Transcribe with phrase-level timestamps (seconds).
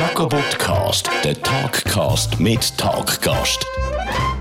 [0.00, 3.66] Jacobotcast, der Talkcast mit Talkgast.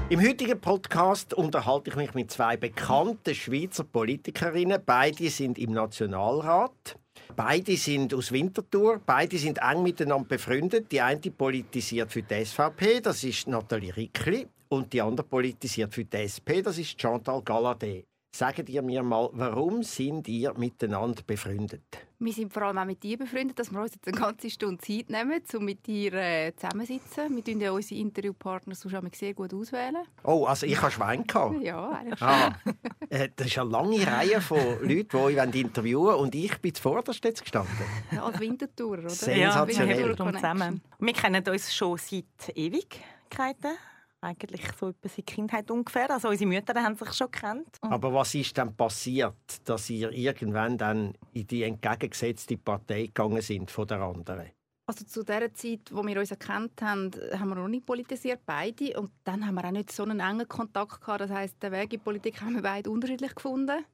[0.07, 4.81] Im heutigen Podcast unterhalte ich mich mit zwei bekannten Schweizer Politikerinnen.
[4.85, 6.97] Beide sind im Nationalrat.
[7.35, 10.93] Beide sind aus Winterthur, beide sind eng miteinander befreundet.
[10.93, 16.05] Die eine politisiert für die SVP, das ist Nathalie Rickli, und die andere politisiert für
[16.05, 18.05] die SP, das ist Chantal Galladay.
[18.33, 22.08] Sagt ihr mir mal, warum sind ihr miteinander befreundet?
[22.21, 24.81] Wir sind vor allem auch mit dir befreundet, dass wir uns jetzt eine ganze Stunde
[24.81, 27.33] Zeit nehmen, um mit dir äh, zusammensitzen.
[27.33, 30.03] Wir wählen ja unsere Interviewpartner sonst sehr gut auswählen.
[30.25, 31.61] Oh, also ich habe Schwein gehabt?
[31.61, 32.53] ja, eigentlich ah,
[33.09, 36.19] äh, Das ist eine lange Reihe von Leuten, die euch interviewen wollen.
[36.19, 37.73] Und ich bin zuvorderst jetzt gestanden.
[38.11, 39.09] Ja, als Wintertour, oder?
[39.09, 39.99] Sensationell.
[40.01, 40.81] Ja, wir zusammen.
[40.99, 43.77] Wir kennen uns schon seit Ewigkeiten
[44.21, 46.09] eigentlich so etwa seit Kindheit ungefähr.
[46.11, 47.77] Also unsere Mütter haben sich schon kennt.
[47.81, 53.71] Aber was ist dann passiert, dass ihr irgendwann dann in die entgegengesetzte Partei gegangen sind
[53.71, 54.49] von der anderen?
[54.85, 58.99] Also zu der Zeit, wo wir uns erkannt haben, haben wir noch nicht politisiert, beide.
[58.99, 61.21] Und dann haben wir auch nicht so einen engen Kontakt gehabt.
[61.21, 63.85] Das heisst, den Weg in die Politik haben wir beide unterschiedlich gefunden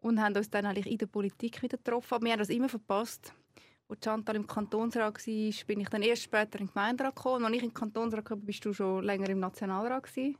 [0.00, 2.14] und haben uns dann eigentlich in der Politik wieder getroffen.
[2.14, 3.32] Aber wir haben das immer verpasst,
[3.92, 7.44] als Chantal im Kantonsrat war, bin ich dann erst später in den Gemeinderat gekommen.
[7.44, 10.36] als ich im Kantonsrat kam, bist du schon länger im Nationalrat gewesen.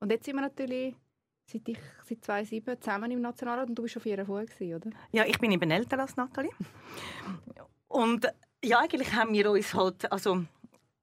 [0.00, 0.94] Und jetzt sind wir natürlich
[1.46, 4.90] seit, ich, seit 2007 zusammen im Nationalrat und du bist schon vier vorher gewesen, oder?
[5.12, 6.50] Ja, ich bin eben älter als Nathalie.
[7.88, 8.26] Und
[8.62, 10.44] ja, eigentlich haben wir uns halt also,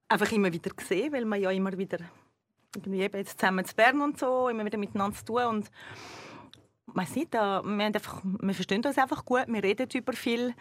[0.07, 1.99] einfach immer wieder gesehen, weil wir ja immer wieder
[2.75, 5.71] irgendwie eben jetzt zusammen zu Bern und so, immer wieder miteinander zu tun und
[6.87, 10.53] man sieht, wir, einfach, wir verstehen uns einfach gut, wir reden über viel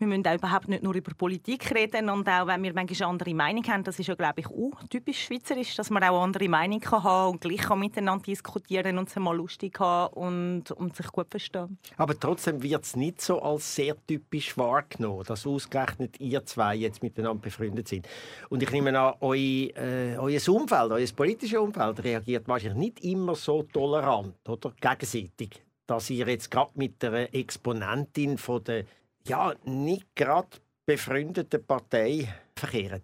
[0.00, 3.34] wir müssen auch überhaupt nicht nur über Politik reden und auch wenn wir manchmal andere
[3.34, 6.80] Meinung haben, das ist ja glaube ich auch typisch schweizerisch, dass man auch andere Meinung
[6.80, 11.06] kann haben und gleich kann miteinander diskutieren und es mal lustig haben und, und sich
[11.08, 11.78] gut verstehen.
[11.98, 17.02] Aber trotzdem wird es nicht so als sehr typisch wahrgenommen, dass ausgerechnet ihr zwei jetzt
[17.02, 18.08] miteinander befreundet sind.
[18.48, 19.36] Und ich nehme an, euer,
[19.76, 26.08] äh, euer Umfeld, euer politisches Umfeld reagiert wahrscheinlich nicht immer so tolerant oder gegenseitig, dass
[26.08, 28.84] ihr jetzt gerade mit der Exponentin von der
[29.30, 30.48] ja, nicht gerade
[30.84, 32.26] befreundete Partei
[32.56, 33.02] verkehren.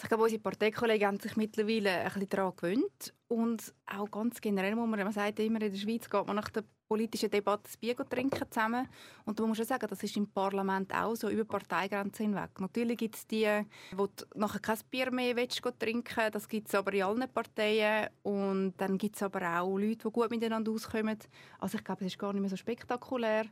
[0.00, 3.14] Ich glaube, unsere Parteikollegen haben sich mittlerweile ein bisschen daran gewöhnt.
[3.28, 6.50] Und auch ganz generell muss man, man sagt immer, in der Schweiz geht man nach
[6.50, 8.88] der politischen Debatte das Bier trinken zusammen.
[9.24, 12.58] Und da muss man schon sagen, das ist im Parlament auch so, über Parteigrenzen hinweg.
[12.58, 13.48] Natürlich gibt es die,
[13.92, 18.08] die nachher kein Bier mehr willst, trinken Das gibt es aber in allen Parteien.
[18.22, 21.18] Und dann gibt es aber auch Leute, die gut miteinander auskommen.
[21.60, 23.44] Also ich glaube, es ist gar nicht mehr so spektakulär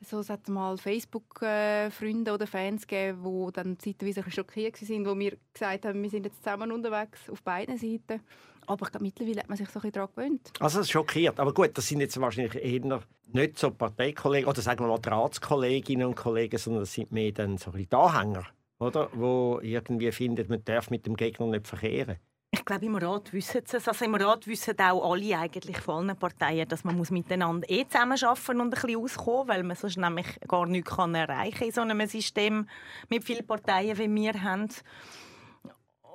[0.00, 5.84] so hat mal Facebook-Freunde oder Fans gegeben, die dann zeitweise schockiert waren, wo wir gesagt
[5.84, 8.22] haben, wir sind jetzt zusammen unterwegs auf beiden Seiten.
[8.66, 10.52] Aber ich glaube, mittlerweile hat man sich so ein daran gewöhnt.
[10.60, 11.40] Also es schockiert.
[11.40, 13.00] Aber gut, das sind jetzt wahrscheinlich eher
[13.32, 17.56] nicht so Parteikollegen oder sagen wir mal Ratskolleginnen und Kollegen, sondern das sind mehr dann
[17.56, 18.46] so ein bisschen Anhänger,
[18.78, 19.08] oder?
[19.14, 22.18] Wo irgendwie findet, man darf mit dem Gegner nicht verkehren.
[22.50, 23.88] Ich glaube, im Rat wissen sie es.
[23.88, 27.86] Also Im Rat wissen auch alle eigentlich von allen Parteien, dass man muss miteinander eh
[27.86, 31.82] zusammenarbeiten und ein bisschen auskommen, weil man sonst nämlich gar nichts kann erreichen in so
[31.82, 32.66] einem System
[33.10, 34.68] mit vielen Parteien, wie wir haben.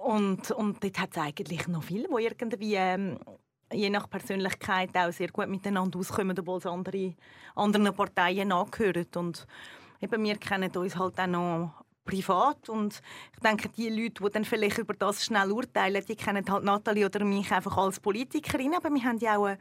[0.04, 3.20] Und, und dort hat es eigentlich noch viele, die irgendwie ähm,
[3.72, 7.14] je nach Persönlichkeit auch sehr gut miteinander auskommen, obwohl sie andere,
[7.56, 9.08] anderen Parteien angehören.
[9.16, 9.46] Und
[10.02, 12.70] eben, wir kennen uns halt auch noch privat.
[12.70, 13.02] Und
[13.34, 17.06] ich denke, die Leute, die dann vielleicht über das schnell urteilen, die kennen halt Nathalie
[17.06, 19.58] oder mich einfach als Politikerin, aber wir haben ja auch eine,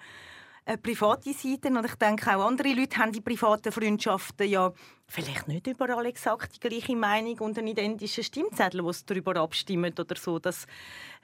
[0.64, 1.68] eine private Seite.
[1.68, 4.72] Und ich denke auch andere Leute haben die privaten Freundschaften ja
[5.06, 9.92] vielleicht nicht überall exakt die gleiche Meinung und einen identischen Stimmzettel, wo sie darüber abstimmen
[9.98, 10.38] oder so.
[10.38, 10.66] Das,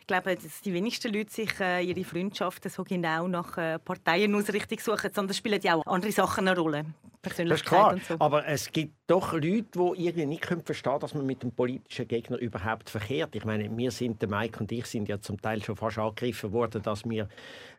[0.09, 5.13] glaube, dass die wenigsten Leute sich äh, ihre Freundschaften so genau nach äh, Parteienausrichtung suchen,
[5.15, 6.87] sondern spielen ja auch andere Sachen eine Rolle.
[7.23, 8.15] Das ist klar, so.
[8.19, 12.09] aber es gibt doch Leute, die irgendwie nicht verstehen können, dass man mit dem politischen
[12.09, 13.35] Gegner überhaupt verkehrt.
[13.35, 16.53] Ich meine, wir sind, der Mike und ich, sind ja zum Teil schon fast angegriffen
[16.53, 17.29] worden, dass wir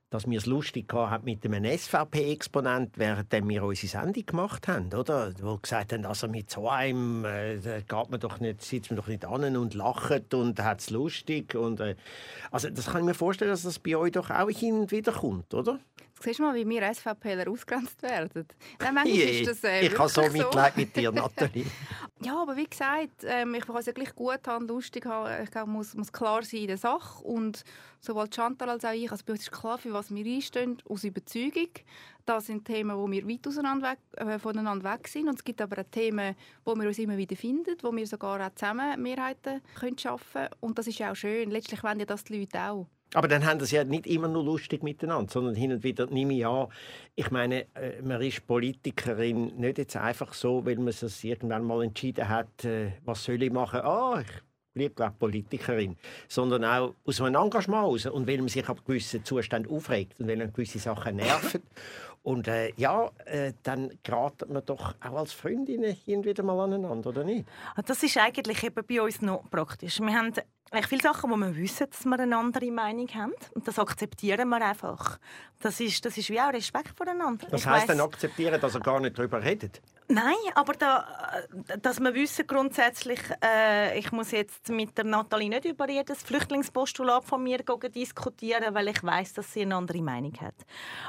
[0.10, 5.32] dass wir es lustig haben mit einem SVP-Exponent, während wir unsere Sendung gemacht haben, oder?
[5.40, 9.08] Wo gesagt haben, also mit so einem äh, geht man doch nicht, sitzt man doch
[9.08, 11.54] nicht an und lacht und hat es lustig.
[11.54, 11.96] Und, äh,
[12.50, 15.12] also das kann ich mir vorstellen, dass das bei euch doch auch hin und wieder
[15.12, 15.80] kommt, oder?
[16.22, 18.46] Siehst du mal, wie wir SVPler ausgrenzt werden?
[18.80, 21.66] Nein, ist das, äh, ich habe so Mitleid mit dir, Nathalie.
[22.22, 25.44] ja, aber wie gesagt, ähm, ich kann es ja gleich gut haben, lustig haben.
[25.44, 27.24] Ich glaube, muss, muss klar sein in der Sache.
[27.24, 27.64] Und
[28.02, 31.06] sowohl Chantal als auch ich, also bei uns ist klar, für was wir einstehen, aus
[31.06, 31.70] Überzeugung.
[32.26, 35.30] Das sind Themen, wo wir weit auseinander weg, äh, voneinander weg sind.
[35.30, 36.36] Und es gibt aber auch Themen,
[36.66, 40.50] wo wir uns immer wieder finden, wo wir sogar auch zusammen Mehrheiten können schaffen können.
[40.60, 41.50] Und das ist ja auch schön.
[41.50, 42.88] Letztlich wollen ja das die Leute auch.
[43.14, 46.36] Aber dann haben das ja nicht immer nur lustig miteinander, sondern hin und wieder nehme
[46.36, 46.68] ich an,
[47.16, 51.84] ich meine, äh, man ist Politikerin nicht jetzt einfach so, weil man es irgendwann mal
[51.84, 53.82] entschieden hat, äh, was soll ich machen?
[53.82, 54.24] Ah,
[54.76, 55.98] ich glaube Politikerin,
[56.28, 60.28] sondern auch aus einem Engagement heraus und weil man sich ab gewissen Zuständen aufregt und
[60.28, 61.62] weil man gewisse Sachen nerven.
[62.22, 67.10] Und äh, ja, äh, dann geraten wir doch auch als Freundinnen hin wieder mal aneinander,
[67.10, 67.48] oder nicht?
[67.76, 70.00] Ah, das ist eigentlich eben bei uns noch praktisch.
[70.00, 70.34] Wir haben
[70.72, 73.34] eigentlich viele Sachen, wo wir wissen, dass wir eine andere Meinung haben.
[73.54, 75.18] Und das akzeptieren wir einfach.
[75.60, 77.48] Das ist, das ist wie auch Respekt voreinander.
[77.52, 79.82] Was heisst denn akzeptieren, dass er gar nicht darüber redet?
[80.12, 81.06] Nein, aber da,
[81.84, 87.24] dass wir wissen grundsätzlich, äh, ich muss jetzt mit der Nathalie nicht über jedes Flüchtlingspostulat
[87.26, 87.60] von mir
[87.94, 90.56] diskutieren, weil ich weiß, dass sie eine andere Meinung hat.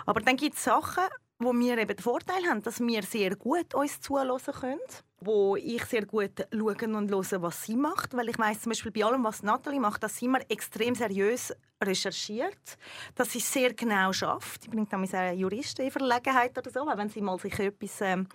[0.04, 1.04] Aber dann gibt es Sachen,
[1.38, 4.80] wo wir eben den Vorteil haben, dass wir sehr gut uns zuhören können
[5.20, 8.90] wo ich sehr gut schauen und hören, was sie macht, weil ich weiß zum Beispiel
[8.90, 12.78] bei allem, was Nathalie macht, dass sie immer extrem seriös recherchiert,
[13.14, 14.64] dass sie sehr genau schafft.
[14.64, 18.00] Ich bin damals eine Juristin in Verlegenheit oder so, weil wenn sie mal sich etwas
[18.00, 18.26] ähm,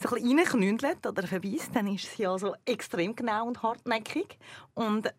[0.00, 4.38] so ein reinknündelt oder verweist, dann ist sie also extrem genau und hartnäckig.
[4.74, 5.12] Und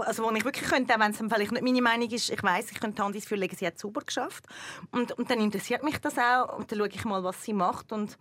[0.00, 2.80] also wo ich wirklich könnte, wenn es vielleicht nicht meine Meinung ist, ich weiß, ich
[2.80, 4.44] könnte Hand ins legen, sie hat es sauber geschafft.
[4.90, 7.92] Und, und dann interessiert mich das auch und dann schaue ich mal, was sie macht.
[7.92, 8.18] Und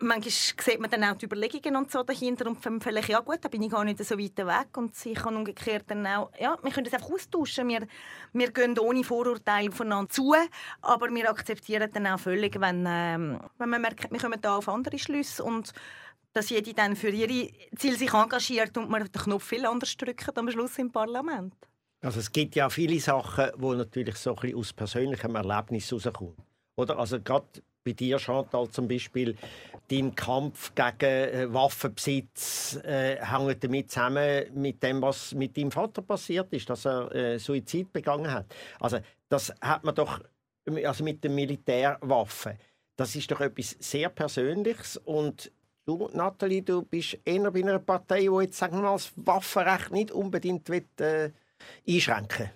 [0.00, 3.48] manchmal sieht man dann auch die Überlegungen und so dahinter und vielleicht, ja gut, da
[3.48, 6.70] bin ich gar nicht so weit weg und sie kann umgekehrt dann auch, ja, wir
[6.70, 7.86] können das einfach austauschen, wir,
[8.32, 10.34] wir gehen ohne Vorurteile voneinander zu,
[10.82, 14.68] aber wir akzeptieren dann auch völlig, wenn, ähm, wenn man merkt, wir kommen da auf
[14.68, 15.72] andere Schlüsse und
[16.32, 20.36] dass jede dann für ihre Ziele sich engagiert und man den Knopf viel anders drückt
[20.36, 21.54] am Schluss im Parlament.
[22.02, 26.34] Also es gibt ja viele Sachen, wo natürlich so ein bisschen aus persönlichem Erlebnis herauskommen.
[26.76, 26.98] Oder?
[26.98, 27.46] Also gerade
[27.84, 29.36] bei dir, Chantal, zum Beispiel,
[29.88, 36.02] dein Kampf gegen äh, Waffenbesitz äh, hängt damit zusammen mit dem, was mit deinem Vater
[36.02, 38.46] passiert ist, dass er äh, Suizid begangen hat.
[38.80, 38.98] Also
[39.28, 40.20] das hat man doch
[40.84, 42.54] also mit den Militärwaffen.
[42.96, 45.52] Das ist doch etwas sehr Persönliches und
[45.84, 49.90] du, Nathalie, du bist eher bei einer Partei, die jetzt sagen wir mal, das Waffenrecht
[49.90, 51.30] nicht unbedingt will, äh,
[51.86, 52.50] einschränken will.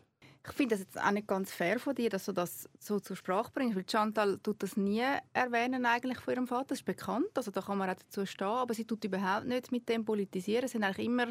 [0.49, 3.17] Ich finde das jetzt auch nicht ganz fair von dir, dass du das so zur
[3.17, 7.31] Sprache bringst, weil Chantal tut das nie erwähnen eigentlich von ihrem Vater, das ist bekannt,
[7.35, 10.65] also da kann man auch dazu stehen, aber sie tut überhaupt nicht mit dem politisieren,
[10.65, 11.29] es sind eigentlich immer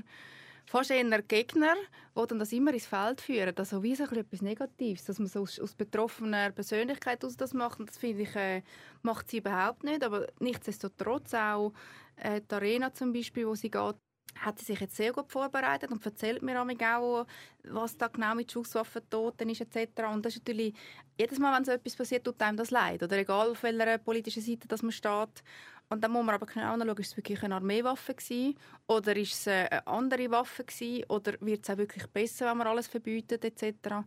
[0.65, 1.75] fast eher Gegner,
[2.15, 5.41] die dann das immer ins Feld führen, also wie so etwas Negatives, dass man so
[5.41, 8.61] aus, aus betroffener Persönlichkeit aus das macht, das finde ich, äh,
[9.01, 11.73] macht sie überhaupt nicht, aber nichtsdestotrotz auch
[12.17, 13.95] äh, die Arena zum Beispiel, wo sie geht,
[14.35, 17.25] hat sie sich jetzt sehr gut vorbereitet und erzählt mir auch,
[17.63, 20.03] was da genau mit Schusswaffen toten ist etc.
[20.13, 20.73] Und das ist natürlich,
[21.19, 23.01] jedes Mal, wenn so etwas passiert, tut einem das leid.
[23.03, 25.43] Oder egal, auf welcher politischen Seite dass man steht.
[25.89, 28.55] Und dann muss man aber genau anschauen, ist es wirklich eine Armeewaffe gewesen,
[28.87, 32.67] oder ist es eine andere Waffe gewesen, oder wird es auch wirklich besser, wenn man
[32.67, 34.03] alles verbietet etc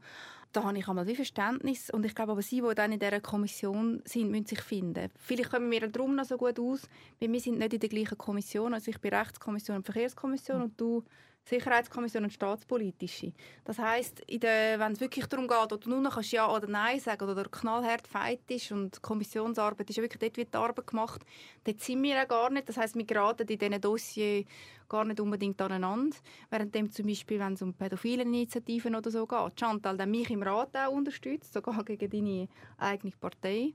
[0.52, 3.20] da habe ich einmal wie Verständnis und ich glaube aber sie, die dann in dieser
[3.20, 5.11] Kommission sind, müssen sich finden.
[5.17, 6.88] Vielleicht kommen wir darum noch so gut aus,
[7.20, 10.64] weil wir sind nicht in der gleichen Kommission, also ich bin Rechtskommission und Verkehrskommission mhm.
[10.64, 11.05] und du
[11.44, 13.32] Sicherheitskommission und staatspolitische.
[13.64, 17.29] Das heisst, wenn es wirklich darum geht, ob du nur noch Ja oder Nein sagen
[17.29, 21.23] oder knallhart Fight ist und die Kommissionsarbeit ist ja wirklich dort wird die Arbeit gemacht,
[21.64, 22.69] dort sind wir ja gar nicht.
[22.69, 24.44] Das heisst, wir geraten in diesen Dossiers
[24.91, 26.17] gar nicht unbedingt aneinander.
[26.51, 30.29] Während dem zum Beispiel, wenn es um pädophile Initiativen oder so geht, Chantal der mich
[30.29, 33.73] im Rat auch unterstützt, sogar gegen deine eigene Partei.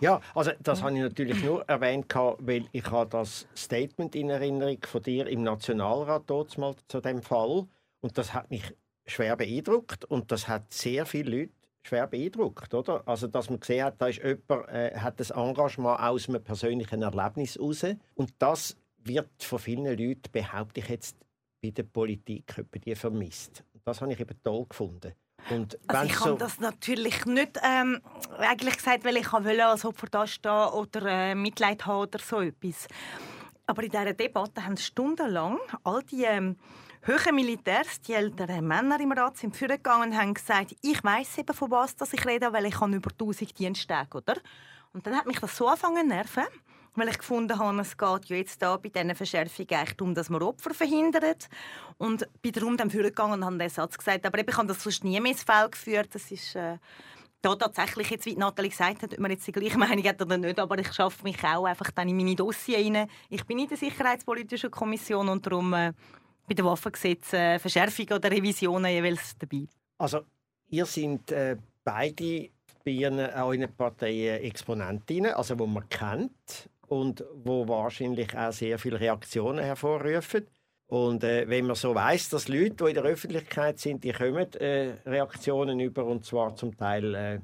[0.00, 4.78] Ja, also das habe ich natürlich nur erwähnt, weil ich habe das Statement in Erinnerung
[4.82, 7.66] von dir im Nationalrat dort mal zu dem Fall
[8.00, 8.74] und das hat mich
[9.06, 13.02] schwer beeindruckt und das hat sehr viele Leute schwer beeindruckt, oder?
[13.06, 17.02] Also dass man gesehen hat, da ist jemand, äh, hat das Engagement aus einem persönlichen
[17.02, 17.84] Erlebnis raus
[18.14, 18.76] und das
[19.08, 21.16] wird von vielen Leuten, behaupte ich jetzt,
[21.60, 23.64] bei der Politik die vermisst.
[23.84, 25.12] Das habe ich eben toll gefunden.
[25.50, 28.00] Und also ich habe so das natürlich nicht ähm,
[28.38, 32.40] eigentlich gesagt, weil ich wollte als Opfer da stehen oder äh, Mitleid haben oder so
[32.40, 32.86] etwas.
[33.66, 36.56] Aber in dieser Debatte haben stundenlang all die ähm,
[37.06, 41.54] hohen Militärs, die älteren Männer im Rat, sind vorgegangen und haben gesagt, ich weiß eben
[41.54, 44.36] von was dass ich rede, weil ich habe über 1000 Diensttage, oder?
[44.92, 46.44] Und dann hat mich das so angefangen zu nerven
[46.98, 50.30] weil ich gefunden habe, es geht ja jetzt da bei diesen Verschärfungen echt darum, dass
[50.30, 51.48] man Opfer verhindert.
[51.96, 54.26] Und bin darum dann vorgegangen und habe den Satz gesagt.
[54.26, 56.08] Aber ich habe das sonst nie mehr ins Feld geführt.
[56.12, 56.54] Das ist...
[56.54, 56.78] Äh,
[57.40, 60.36] da tatsächlich, jetzt, wie Nathalie gesagt hat, ob man jetzt die gleiche Meinung hat oder
[60.36, 63.08] nicht, aber ich schaffe mich auch einfach dann in meine Dossier rein.
[63.28, 65.92] Ich bin in der Sicherheitspolitischen Kommission und darum äh,
[66.48, 69.66] bei den Waffengesetzen äh, Verschärfungen oder Revisionen jeweils dabei.
[69.98, 70.22] Also
[70.68, 72.50] ihr seid äh, beide
[72.84, 79.00] bei Ihren, den Parteien Exponentinnen, also wo man kennt und wo wahrscheinlich auch sehr viele
[79.00, 80.46] Reaktionen hervorrufen.
[80.86, 84.52] Und äh, wenn man so weiß, dass Leute, die in der Öffentlichkeit sind, die kommen
[84.54, 87.40] äh, Reaktionen über und zwar zum Teil äh,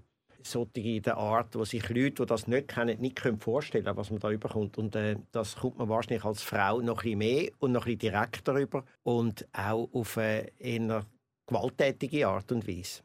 [0.47, 4.11] solche in der Art, wo sich Leute, die das nicht kennen, nicht vorstellen können, was
[4.11, 4.79] man da überkommt.
[4.79, 7.97] Und äh, das kommt man wahrscheinlich als Frau noch ein bisschen mehr und noch ein
[7.97, 11.07] bisschen direkter über und auch auf eine eher
[11.47, 13.03] gewalttätige Art und Weise.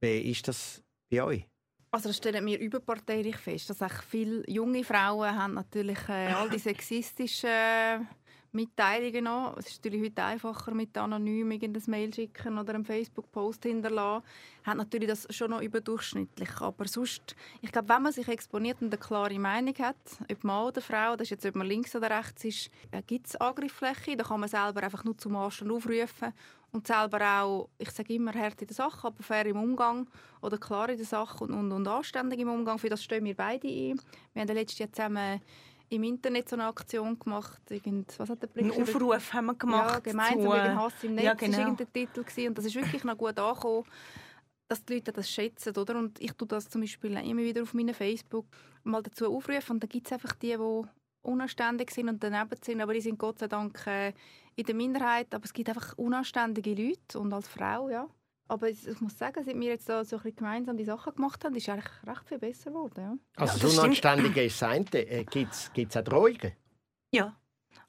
[0.00, 1.49] Wie ist das bei euch?
[1.92, 6.48] Also das stellen wir überparteilich fest, dass auch viele junge Frauen haben natürlich äh, all
[6.48, 8.06] die sexistischen
[8.52, 9.56] Mitteilungen noch.
[9.56, 14.24] Es ist natürlich heute einfacher mit anonym ein Mail schicken oder einen Facebook-Post hinterlassen.
[14.64, 16.60] Hat natürlich das schon noch überdurchschnittlich.
[16.60, 19.96] Aber sonst, ich glaube, wenn man sich exponiert und eine klare Meinung hat,
[20.30, 23.28] ob Mann oder Frau, das ist jetzt, ob man links oder rechts ist, äh, gibt
[23.28, 24.16] es Angriffsfläche.
[24.16, 26.32] Da kann man selber einfach nur zum Anstand aufrufen
[26.72, 30.08] und selber auch, ich sage immer, hart in der Sache, aber fair im Umgang
[30.40, 32.78] oder klar in der Sache und, und, und anständig im Umgang.
[32.78, 34.00] Für das stehen wir beide ein.
[34.32, 35.40] Wir haben letztes Jahr zusammen
[35.90, 37.60] im Internet so eine Aktion gemacht.
[37.68, 40.06] Irgend, was hat der Einen Aufruf haben wir gemacht.
[40.06, 41.58] Ja, gemeinsam zu, wegen Hass im Netz ja, genau.
[41.58, 42.22] war der Titel.
[42.22, 42.48] Gewesen.
[42.48, 43.84] Und das ist wirklich noch gut angekommen,
[44.68, 45.76] dass die Leute das schätzen.
[45.76, 45.96] Oder?
[45.96, 48.46] Und ich tue das zum Beispiel immer wieder auf meinem Facebook
[48.84, 49.74] mal dazu aufrufen.
[49.74, 50.82] Und da gibt es einfach die, die
[51.22, 54.12] unanständig sind und daneben sind, aber die sind Gott sei Dank äh,
[54.54, 55.34] in der Minderheit.
[55.34, 58.08] Aber es gibt einfach unanständige Leute und als Frau, ja.
[58.50, 61.54] Aber ich muss sagen, seit wir jetzt da so ein gemeinsam die Sachen gemacht haben,
[61.54, 63.00] ist es eigentlich recht viel besser geworden.
[63.00, 63.16] Ja.
[63.36, 66.52] Also ja, das Unanständige ist das äh, Gibt es auch Drohungen?
[67.12, 67.36] Ja,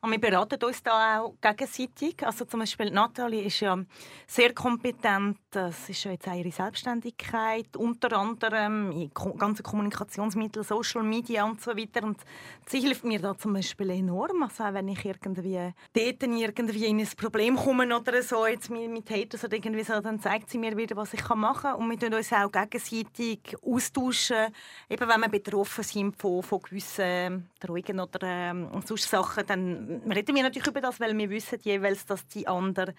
[0.01, 2.24] und wir beraten uns da auch gegenseitig.
[2.24, 3.84] Also zum Beispiel Nathalie ist ja
[4.27, 5.39] sehr kompetent.
[5.53, 11.62] Das ist ja jetzt auch ihre Selbstständigkeit, unter anderem in ganzen Kommunikationsmitteln, Social Media und
[11.62, 12.05] so weiter.
[12.05, 12.22] Und
[12.67, 14.43] sie hilft mir da zum Beispiel enorm.
[14.43, 19.10] Also auch wenn ich irgendwie dort irgendwie in ein Problem komme oder so, jetzt mit
[19.10, 21.75] Haters oder irgendwie so, dann zeigt sie mir wieder, was ich machen kann.
[21.75, 24.53] Und wir tun uns auch gegenseitig austauschen,
[24.89, 30.34] eben wenn wir betroffen sind von, von gewissen Drohungen oder ähm, sonst Sachen, dann reden
[30.34, 32.93] wir natürlich über das, weil wir wissen jeweils, dass die andere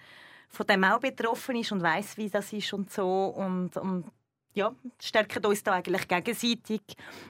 [0.53, 3.33] von dem auch betroffen ist und weiß, wie das ist und so.
[3.35, 4.05] Und, und
[4.53, 6.81] ja, stärken uns da eigentlich gegenseitig,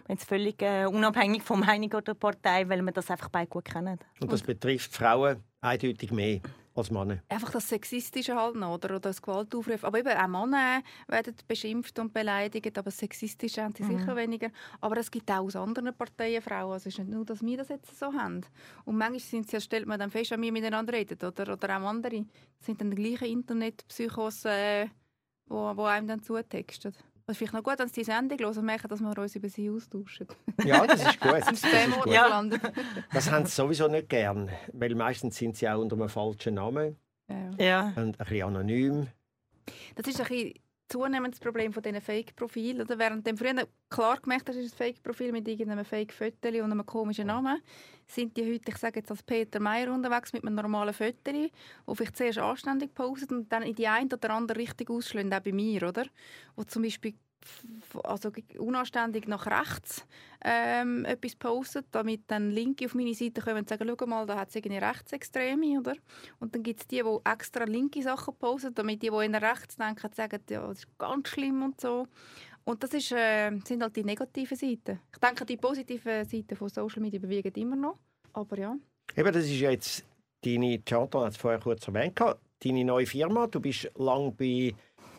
[0.09, 3.97] jetzt völlig äh, unabhängig von Meinung oder Partei, weil wir das einfach beide gut kennen.
[4.19, 6.41] Und das betrifft Frauen eindeutig mehr
[6.75, 7.19] als Männer.
[7.29, 9.83] Einfach das Sexistische halt noch, oder, oder das Gewaltaufruf.
[9.83, 13.99] Aber eben auch Männer werden beschimpft und beleidigt, aber Sexistische haben sie mhm.
[13.99, 14.49] sicher weniger.
[14.81, 16.73] Aber es gibt auch aus anderen Parteien Frauen.
[16.73, 18.41] Also es ist nicht nur, dass wir das jetzt so haben.
[18.85, 21.87] Und manchmal sind sie, stellt man dann fest, wenn wir miteinander reden, oder, oder auch
[21.87, 22.25] andere.
[22.57, 24.87] Das sind dann die gleichen Internetpsychos, äh,
[25.47, 26.93] wo, wo einem dann zutexten.
[27.25, 29.35] Es ist vielleicht noch gut, wenn Sie die Sendung hören und merken, dass wir uns
[29.35, 30.27] über sie austauschen.
[30.65, 31.31] Ja, das ist gut.
[31.39, 31.65] das, ist
[32.03, 32.13] gut.
[32.13, 32.43] Ja.
[33.13, 36.97] das haben sie sowieso nicht gern, weil meistens sind sie auch unter einem falschen Namen.
[37.29, 37.49] Ja.
[37.57, 37.93] ja.
[37.95, 39.07] Und ein bisschen anonym.
[39.95, 40.53] Das ist ein bisschen
[40.93, 42.81] zunehmendes Problem von diesen Fake-Profilen.
[42.81, 46.85] Oder während dem früher klar gemerkt hast, ist ein Fake-Profil mit irgendeinem Fake-Foto und einem
[46.85, 47.61] komischen Namen,
[48.05, 51.49] sind die heute, ich sage jetzt als Peter Meyer unterwegs mit einem normalen Foto,
[51.85, 55.39] wo ich zuerst anständig postet und dann in die eine oder andere Richtung ausschlägt, auch
[55.39, 56.05] bei mir, oder?
[56.55, 57.15] Wo zum Beispiel
[58.03, 60.05] also unanständig nach rechts
[60.43, 64.37] ähm, etwas postet, damit dann Linke auf meine Seite kommen und sagen, schau mal, da
[64.37, 65.95] hat es irgendwie Rechtsextreme, oder?
[66.39, 69.77] Und dann gibt es die, die extra linke Sachen posten, damit die, die in rechts
[69.77, 72.07] denken, sagen, ja, das ist ganz schlimm und so.
[72.65, 74.99] Und das ist, äh, sind halt die negativen Seiten.
[75.11, 77.97] Ich denke, die positiven Seiten von Social Media bewegen immer noch,
[78.33, 78.75] aber ja.
[79.15, 80.05] Eben, das ist jetzt
[80.43, 82.19] deine, Chantal hat es vorher kurz erwähnt,
[82.63, 83.47] deine neue Firma.
[83.47, 84.73] Du bist lange bei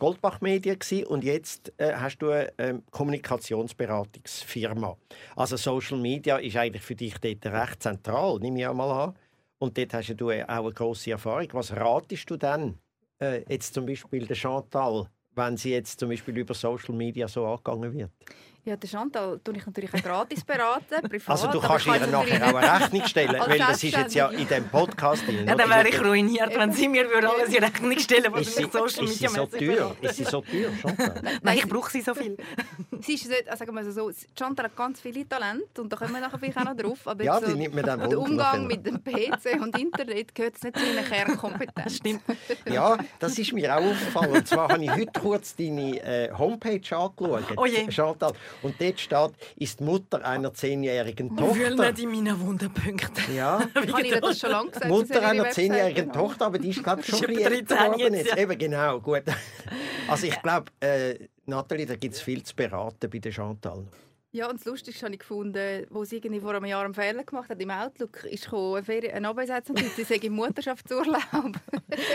[0.05, 4.99] Goldbach Medien und jetzt äh, hast du eine äh, Kommunikationsberatungsfirma.
[5.35, 9.15] Also Social Media ist eigentlich für dich dort recht zentral, nehme ich mal an.
[9.59, 11.49] Und dort hast du auch eine grosse Erfahrung.
[11.53, 12.77] Was ratest du denn
[13.19, 17.47] äh, jetzt zum Beispiel der Chantal, wenn sie jetzt zum Beispiel über Social Media so
[17.47, 18.11] angegangen wird?
[18.67, 21.29] Ja, den Chantal tue ich natürlich auch gratis beraten, privat.
[21.29, 24.39] Also du kannst ihr nachher auch eine Rechnung stellen, weil das ist jetzt ja in
[24.39, 25.47] diesem Podcast drin.
[25.47, 28.57] Ja, dann wäre ich ruiniert, wenn sie mir würde alles in Rechnung stellen würde, was
[28.57, 29.97] ich Social Media Ist sie so teuer?
[30.01, 31.23] Ist sie so teuer, Chantal?
[31.43, 32.39] Nein, ich brauche sie so viel.
[33.03, 36.21] sie ist, also sagen wir so, Chantal hat ganz viele Talente und da kommen wir
[36.21, 37.07] nachher vielleicht auch noch drauf.
[37.07, 40.63] Aber ja, die so, nimmt mir dann Der Umgang mit dem PC und Internet gehört
[40.65, 41.97] nicht zu ihrer Kernkompetenz.
[41.97, 42.23] Stimmt.
[42.65, 44.33] Ja, das ist mir auch aufgefallen.
[44.33, 47.13] Und zwar habe ich heute kurz deine äh, Homepage angeschaut,
[47.59, 47.91] oh je.
[47.91, 48.33] Chantal.
[48.63, 51.53] Und dort steht, ist Mutter einer zehnjährigen Tochter.
[51.53, 53.37] Ich will nicht in meinen Wunderpunkten.
[53.37, 53.61] Ja.
[53.75, 54.89] Habe ich das schon lange gesagt?
[54.89, 56.27] Mutter einer zehnjährigen genau.
[56.27, 58.31] Tochter, aber die ist, glaube ich, schon ein bisschen geworden jetzt.
[58.31, 58.37] Ja.
[58.37, 59.23] Eben, genau, gut.
[60.07, 61.15] Also ich glaube, äh,
[61.47, 63.85] Nathalie, da gibt es viel zu beraten bei der Chantal.
[64.35, 67.23] Ja, und das Lustigste habe ich gefunden, wo sie irgendwie vor einem Jahr einen Fehler
[67.23, 71.23] gemacht hat im Outlook, ist eine, Ferien, eine Abwesenheitsnotiz, sie sei im Mutterschaftsurlaub.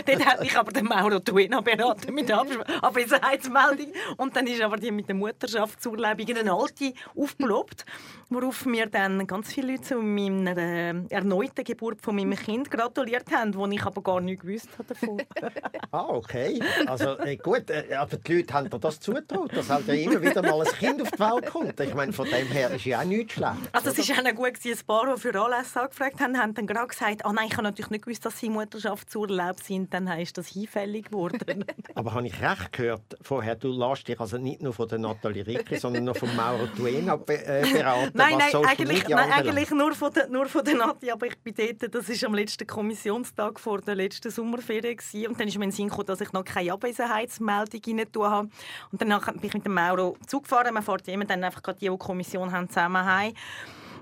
[0.06, 2.44] Dort hat mich aber der Mauro Tuena beraten mit der
[2.82, 3.94] Abwesenheitsmeldung.
[4.18, 7.86] Und dann ist aber die mit der Mutterschaftsurlaub eine alte aufgeploppt,
[8.28, 13.32] worauf mir dann ganz viele Leute zu meiner äh, erneuten Geburt von meinem Kind gratuliert
[13.32, 15.22] haben, wo ich aber gar nicht gewusst habe davon.
[15.90, 16.60] ah, okay.
[16.84, 20.20] Also äh, gut, äh, aber die Leute haben dir das zutraut, dass halt ja immer
[20.20, 21.80] wieder mal ein Kind auf die Welt kommt.
[21.80, 23.56] Ich meine, von dem her ist ja auch nichts schlecht.
[23.72, 26.88] Also es ist auch gut, ein paar, die für Anlässe angefragt haben, haben dann gerade
[26.88, 29.92] gesagt, oh nein, ich habe natürlich nicht gewusst, dass sie Mutterschaftsurlaub sind.
[29.92, 31.64] Dann ist das hinfällig geworden.
[31.94, 35.46] Aber habe ich recht gehört vorher, du lässt dich also nicht nur von der Nathalie
[35.46, 39.94] Rickli, sondern noch von Mauro Tuena be äh, beraten, nein, nein, eigentlich, nein, eigentlich nur
[39.94, 43.60] von der, nur von der Nati, aber ich bin dort, das war am letzten Kommissionstag
[43.60, 45.28] vor der letzten Sommerferien gewesen.
[45.28, 48.48] und dann ist mir in den Sinn gekommen, dass ich noch keine Abwesenheitsmeldung rein habe.
[48.92, 51.98] Und danach bin ich mit dem Mauro zugefahren, man fährt jemand dann einfach die, die
[52.00, 53.32] Kommission haben zusammen heim.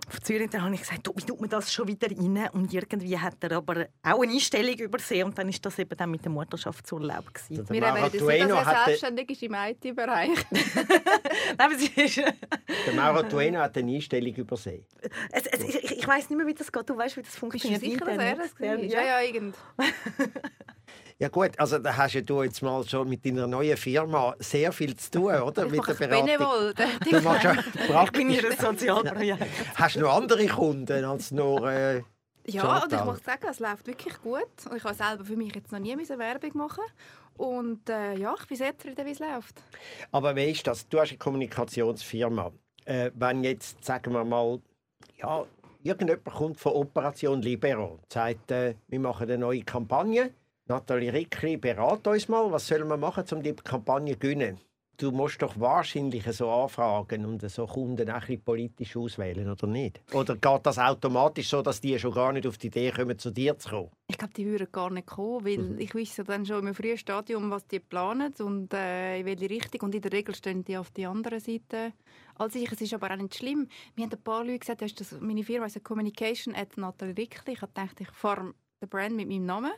[0.09, 2.49] Auf Zürich dann habe ich gesagt, wie tut man das schon wieder rein?
[2.53, 6.11] Und irgendwie hat er aber auch eine Einstellung übersehen und dann ist das eben dann
[6.11, 7.69] mit dem Mutterschaftsurlaub gewesen.
[7.69, 10.31] Wir haben das dass er selbstständig ist im IT-Bereich.
[11.59, 14.87] der Mauro Tueno hat eine Einstellung übersehen.
[15.31, 16.89] Es, es, ich, ich weiß nicht mehr, wie das geht.
[16.89, 17.83] Du weißt, wie das funktioniert.
[17.83, 18.55] Bist du sicher, dass er das
[18.91, 19.57] ja, ja, irgend.
[21.21, 24.71] Ja gut, also da hast ja du jetzt mal schon mit deiner neuen Firma sehr
[24.71, 25.67] viel zu tun, oder?
[25.67, 26.27] Ich mit der Beratung.
[26.27, 26.75] Benevol.
[27.11, 27.55] Du machst ja
[28.05, 29.47] ich bin ihr Sozialprojekt.
[29.75, 31.71] Hast du noch andere Kunden als nur...
[31.71, 32.03] Äh,
[32.47, 34.47] ja, und ich muss sagen, es läuft wirklich gut.
[34.75, 36.85] Ich habe selber für mich jetzt noch nie Werbung machen
[37.37, 39.63] und äh, ja, ich bin sehr zufrieden, wie es läuft.
[40.13, 42.53] Aber weißt du, du hast eine Kommunikationsfirma.
[42.87, 44.61] Äh, wenn jetzt, sagen wir mal,
[45.19, 45.45] ja,
[45.83, 50.33] irgendjemand kommt von Operation Libero und sagt, äh, wir machen eine neue Kampagne
[50.69, 54.59] Nathalie Rickli, berate uns mal, was sollen wir machen, um die Kampagne zu gewinnen?
[54.99, 60.03] Du musst doch wahrscheinlich so anfragen und so Kunden auch ein politisch auswählen, oder nicht?
[60.13, 63.31] Oder geht das automatisch so, dass die schon gar nicht auf die Idee kommen, zu
[63.31, 63.91] dir zu kommen?
[64.09, 65.79] Ich glaube, die würden gar nicht kommen, weil mhm.
[65.79, 69.83] ich wisse dann schon im frühen Stadium, was die planen und äh, in welche Richtung.
[69.83, 71.95] Und in der Regel stehen die auf der anderen Seite
[72.35, 72.71] als ich.
[72.71, 73.69] Es ist aber auch nicht schlimm.
[73.97, 77.55] Mir haben ein paar Leute gesagt, das ist meine Firma ist Communication at Nathalie Rickli.
[77.55, 79.73] Ich dachte, ich fahre den Brand mit meinem Namen.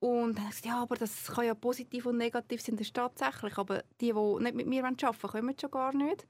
[0.00, 3.58] Und dann gesagt, ja, aber das kann ja positiv und negativ sein, das ist tatsächlich.
[3.58, 6.26] Aber die, die nicht mit mir arbeiten wollen, kommen schon gar nicht.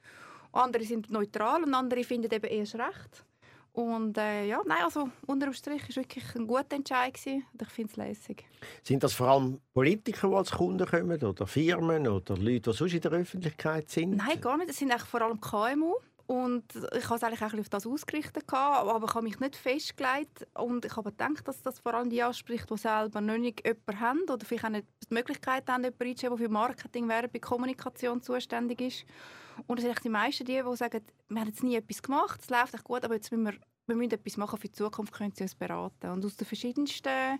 [0.52, 3.24] Andere sind neutral und andere finden eben erst recht.
[3.72, 7.44] Und äh, ja, nein, also unterm Strich war wirklich ein guter Entscheid gewesen.
[7.52, 8.44] und ich finde es lässig.
[8.82, 12.94] Sind das vor allem Politiker, die als Kunden kommen oder Firmen oder Leute, die sonst
[12.94, 14.16] in der Öffentlichkeit sind?
[14.16, 14.70] Nein, gar nicht.
[14.70, 15.94] Es sind vor allem KMU.
[16.28, 16.64] Und
[16.94, 20.46] ich habe es eigentlich auch auf das ausgerichtet, aber ich habe mich nicht festgelegt.
[20.52, 24.00] Und ich habe gedacht, dass das vor allem die anspricht, die selber noch nicht jemanden
[24.00, 28.20] haben oder vielleicht auch nicht die Möglichkeit haben, jemanden einzustellen, der für Marketing, Werbung, Kommunikation
[28.20, 29.06] zuständig ist.
[29.66, 32.50] Und es sind die meisten, die, die sagen, wir haben jetzt nie etwas gemacht, es
[32.50, 33.54] läuft echt gut, aber jetzt müssen wir,
[33.86, 36.10] wir müssen etwas machen für die Zukunft, können Sie uns beraten.
[36.10, 37.38] Und aus den verschiedensten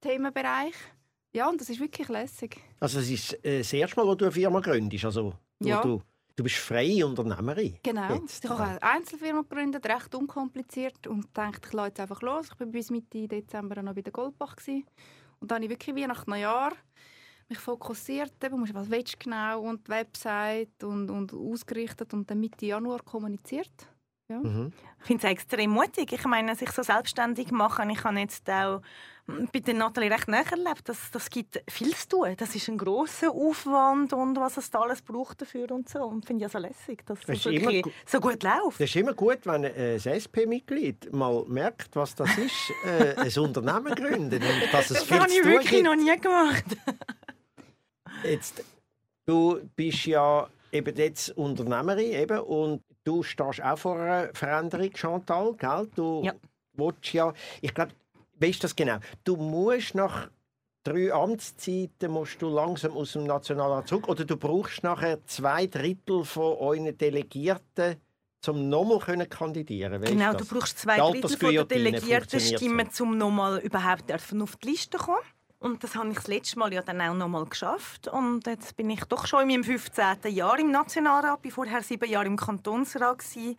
[0.00, 0.96] Themenbereichen.
[1.34, 2.56] Ja, und das ist wirklich lässig.
[2.80, 5.82] Also es ist äh, das erste Mal, wo du eine Firma gründest, also wo ja.
[5.82, 6.00] du
[6.38, 7.78] Du bist freie Unternehmerin.
[7.82, 8.14] Genau.
[8.14, 8.44] Jetzt.
[8.44, 12.46] Ich habe eine Einzelfirma gegründet, recht unkompliziert und dachte, ich lasse jetzt einfach los.
[12.54, 14.86] Ich war bis Mitte Dezember noch bei der Goldbach gewesen.
[15.40, 16.74] und dann habe ich wirklich wie nach einem Jahr
[17.48, 22.38] mich fokussiert, eben, was willst du genau und die Website und, und ausgerichtet und dann
[22.38, 23.88] Mitte Januar kommuniziert.
[24.28, 24.38] Ja.
[24.38, 24.72] Mhm.
[25.00, 26.12] Ich finde es extrem mutig.
[26.12, 27.88] Ich meine, sich so selbstständig machen.
[27.90, 28.82] Ich habe jetzt auch
[29.52, 30.88] bei der Nathalie recht näher erlebt.
[30.88, 32.34] Das, das gibt viel zu tun.
[32.36, 36.00] Das ist ein grosser Aufwand und was es da alles braucht dafür und so.
[36.00, 38.80] Und finde ich ja so lässig, dass das, das wirklich gu so gut läuft.
[38.80, 43.94] Das ist immer gut, wenn ein SP-Mitglied mal merkt, was das ist, äh, ein Unternehmen
[43.94, 45.84] gründen und dass es das viel habe ich wirklich gibt.
[45.84, 46.64] noch nie gemacht.
[48.24, 48.64] jetzt,
[49.26, 55.54] du bist ja eben jetzt Unternehmerin eben, und du stehst auch vor einer Veränderung, Chantal,
[55.54, 55.88] gell?
[55.94, 56.34] Du ja.
[56.74, 57.92] willst ja, ich glaube,
[58.38, 58.98] weißt das genau?
[59.24, 60.28] Du musst nach
[60.84, 66.24] drei Amtszeiten musst du langsam aus dem Nationalrat zurück oder du brauchst nachher zwei Drittel
[66.24, 67.96] von euren Delegierten
[68.40, 73.18] zum nochmal können kandidieren weißt Genau, du brauchst zwei Drittel von der Delegierten Stimmen, um
[73.18, 74.28] nochmal überhaupt auf
[74.62, 75.18] die Liste zu kommen.
[75.60, 78.06] Und das habe ich das letzte Mal ja dann auch noch mal geschafft.
[78.08, 80.32] Und jetzt bin ich doch schon in meinem 15.
[80.32, 81.44] Jahr im Nationalrat.
[81.44, 83.18] War vorher sieben Jahre im Kantonsrat.
[83.18, 83.56] Gewesen.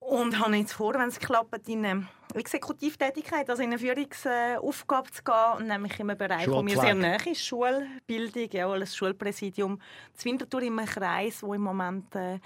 [0.00, 5.22] Und habe jetzt vor, wenn es klappt, in eine Exekutivtätigkeit, also in eine Führungsaufgabe zu
[5.22, 9.80] gehen, nämlich im Bereich, wo mir sehr nahe ist, Schulbildung, ja, als Schulpräsidium,
[10.14, 12.38] das Winterthur im Kreis, wo im Moment äh,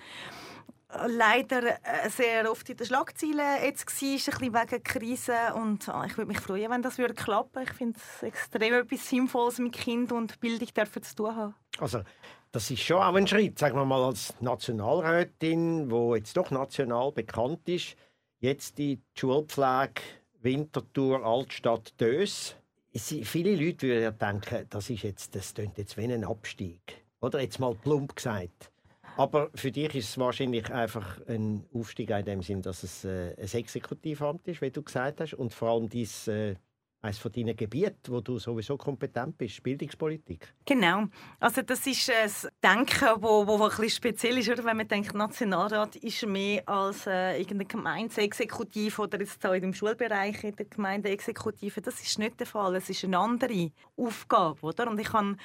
[1.06, 5.54] leider äh, sehr oft in den Schlagzeilen jetzt war, ein bisschen wegen Krise.
[5.54, 7.62] Und ah, ich würde mich freuen, wenn das würde klappen.
[7.62, 11.54] Ich finde es extrem etwas Sinnvolles mit Kind und Bildung zu tun haben.
[11.78, 12.02] Also
[12.52, 17.12] das ist schon auch ein Schritt, sagen wir mal als Nationalrätin, wo jetzt doch national
[17.12, 17.96] bekannt ist,
[18.40, 20.02] jetzt die Schulpflege
[20.42, 22.56] Winterthur Altstadt Dös.
[22.92, 27.40] Viele Leute würden ja denken, das ist jetzt, das klingt jetzt wie ein Abstieg, oder
[27.40, 28.72] jetzt mal plump gesagt.
[29.20, 33.34] Aber für dich ist es wahrscheinlich einfach ein Aufstieg in dem Sinn, dass es äh,
[33.38, 36.54] ein Exekutivamt ist, wie du gesagt hast, und vor allem dies äh,
[37.02, 40.54] eines von deinen Gebieten, wo du sowieso kompetent bist, Bildungspolitik.
[40.64, 41.04] Genau.
[41.38, 44.64] Also das ist ein Denken, wo, wo, wo ein bisschen speziell ist, oder?
[44.64, 50.44] wenn man denkt, Nationalrat ist mehr als äh, irgendeine Gemeindeexekutive oder jetzt auch dem Schulbereich
[50.44, 51.82] in der Gemeindeexekutive.
[51.82, 52.74] Das ist nicht der Fall.
[52.76, 54.90] Es ist eine andere Aufgabe, oder?
[54.90, 55.36] Und ich kann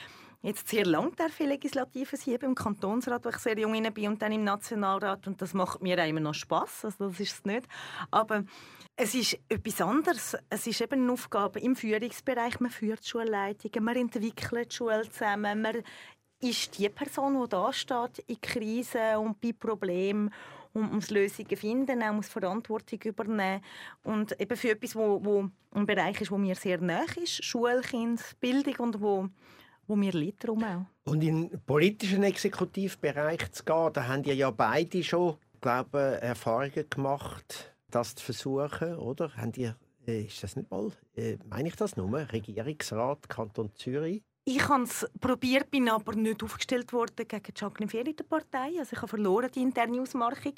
[0.45, 4.31] jetzt sehr lange viel Legislatives hier im Kantonsrat, wo ich sehr jung bin und dann
[4.31, 6.86] im Nationalrat und das macht mir auch immer noch Spaß.
[6.86, 7.67] Also das ist es nicht.
[8.12, 8.43] Aber
[8.95, 10.38] es ist etwas anderes.
[10.49, 12.60] Es ist eben eine Aufgabe im Führungsbereich.
[12.60, 15.84] Man führt Schulleitungen, man entwickelt die Schule zusammen, man
[16.41, 20.31] ist die Person, die da steht in Krisen und bei Problemen
[20.73, 23.62] und muss Lösungen finden, auch muss Verantwortung übernehmen
[24.03, 28.21] und eben für etwas, wo, wo ein Bereich ist, wo mir sehr nah ist, Schulkind,
[28.39, 29.29] Bildung und wo
[29.88, 30.86] wo mir liegt darum auch.
[31.12, 37.76] Und in den politischen Exekutivbereich zu gehen, da haben ja beide schon, glaube Erfahrungen gemacht
[37.95, 39.32] das zu versuchen, oder?
[39.38, 44.21] Habt ihr, äh, ist das nicht mal, äh, meine ich das nur, Regierungsrat Kanton Zürich?
[44.43, 48.78] Ich habe es probiert, bin aber nicht aufgestellt worden gegen Jacqueline Ferry der Partei.
[48.78, 50.54] Also ich habe verloren die interne Ausmarchung.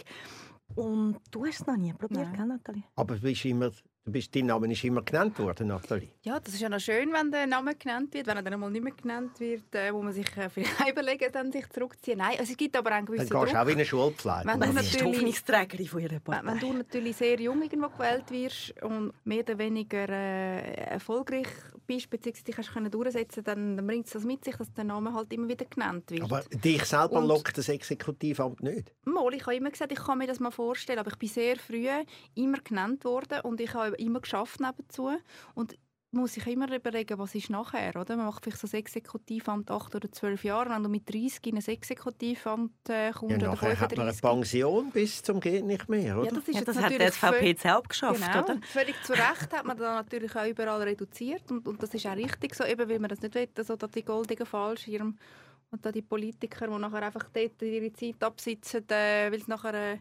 [0.75, 2.83] Und du hast es noch nie probiert, gell, Nathalie?
[2.95, 3.71] Aber du bist immer
[4.11, 6.09] bist, dein Name ist immer genannt worden, Nathalie.
[6.23, 8.27] Ja, das ist ja noch schön, wenn der Name genannt wird.
[8.27, 11.31] Wenn er dann einmal nicht mehr genannt wird, äh, muss man sich äh, vielleicht überlegen,
[11.31, 12.17] dann sich zurückziehen.
[12.17, 14.41] Nein, also es gibt aber einen gewissen Dann gehst du auch in eine Schulpflege.
[14.45, 16.45] Wenn du natürlich, Hoffnungsträgerin von ihrer Partei.
[16.45, 21.47] Wenn, wenn, du natürlich sehr jung irgendwo gewählt wirst und mehr oder weniger äh, erfolgreich
[21.87, 24.83] bist, beziehungsweise dich hast können durchsetzen dann, dann bringt es das mit sich, dass der
[24.83, 26.23] Name halt immer wieder genannt wird.
[26.23, 28.93] Aber dich selber und, lockt das Exekutivamt nicht?
[29.05, 31.55] Mal, ich habe immer gesagt, ich kann mir das mal vorstellen, aber ich bin sehr
[31.55, 31.87] früh
[32.35, 35.11] immer genannt worden und ich habe immer geschafft dazu.
[35.55, 35.77] Und
[36.17, 38.15] muss sich immer überlegen, was ist nachher, oder?
[38.17, 41.57] Man macht vielleicht so ein Exekutivamt acht oder zwölf Jahre, wenn du mit 30 in
[41.57, 43.79] ein Exekutivamt äh, kommst ja, oder 35.
[43.79, 46.25] hat man eine Pension bis zum geht nicht mehr, oder?
[46.25, 48.59] Ja, das, ist ja, das hat der SVP selbst geschafft, genau, oder?
[48.63, 52.15] Völlig zu Recht hat man da natürlich auch überall reduziert und, und das ist auch
[52.15, 55.17] richtig so, eben weil man das nicht will, so dass die goldenen Fallschirm
[55.71, 59.73] und da die Politiker, die nachher einfach dort ihre Zeit absitzen, äh, weil es nachher
[59.73, 59.97] äh,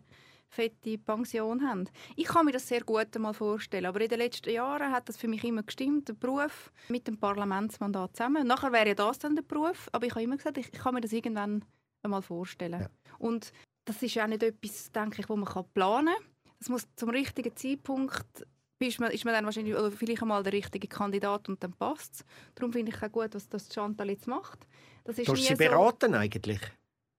[0.49, 1.89] fette Pension haben.
[2.15, 5.17] Ich kann mir das sehr gut einmal vorstellen, aber in den letzten Jahren hat das
[5.17, 8.47] für mich immer gestimmt, der Beruf mit dem Parlamentsmandat zusammen.
[8.47, 11.01] Nachher wäre ja das dann der Beruf, aber ich habe immer gesagt, ich, kann mir
[11.01, 11.65] das irgendwann
[12.03, 12.81] einmal vorstellen.
[12.81, 12.89] Ja.
[13.19, 13.53] Und
[13.85, 16.25] das ist ja nicht etwas, denke ich, wo man planen kann.
[16.59, 18.47] Das muss zum richtigen Zeitpunkt
[18.79, 22.15] ist man, ist man dann wahrscheinlich oder vielleicht einmal der richtige Kandidat und dann passt
[22.15, 22.25] es.
[22.55, 24.67] Darum finde ich auch gut, was das Chantal jetzt macht.
[25.05, 26.61] Das ist du sie beraten so eigentlich?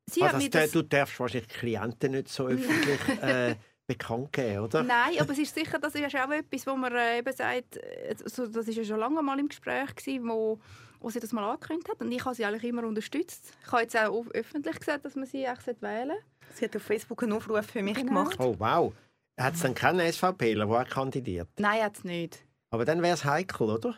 [0.10, 4.84] Sie also das, du darfst wahrscheinlich Klienten nicht so öffentlich äh, bekannt geben, oder?
[4.84, 8.48] Nein, aber es ist sicher, das ist auch etwas, wo man äh, eben sagt, also,
[8.48, 10.60] das ist ja schon lange mal im Gespräch gewesen, wo,
[11.00, 13.54] wo sie das mal angekündigt hat und ich habe sie eigentlich immer unterstützt.
[13.65, 16.58] Ich habe jetzt auch öffentlich gesagt, dass man sie eigentlich wählen sollte.
[16.58, 18.08] Sie hat auf Facebook einen Aufruf für mich genau.
[18.08, 18.38] gemacht.
[18.39, 18.93] Oh wow.
[19.39, 21.50] Hat es dann keinen SVPler, der kandidiert?
[21.60, 22.43] Nein, hat es nicht.
[22.72, 23.96] Aber dann wäre es heikel, oder?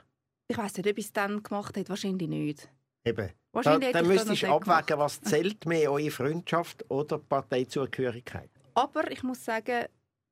[0.47, 1.89] Ich weiß nicht, ob es dann gemacht hat.
[1.89, 2.69] Wahrscheinlich nicht.
[3.05, 3.29] Eben.
[3.51, 8.49] Da, dann müsstest du abwägen, was zählt mehr, eure Freundschaft oder Parteizugehörigkeit.
[8.75, 9.85] Aber ich muss sagen,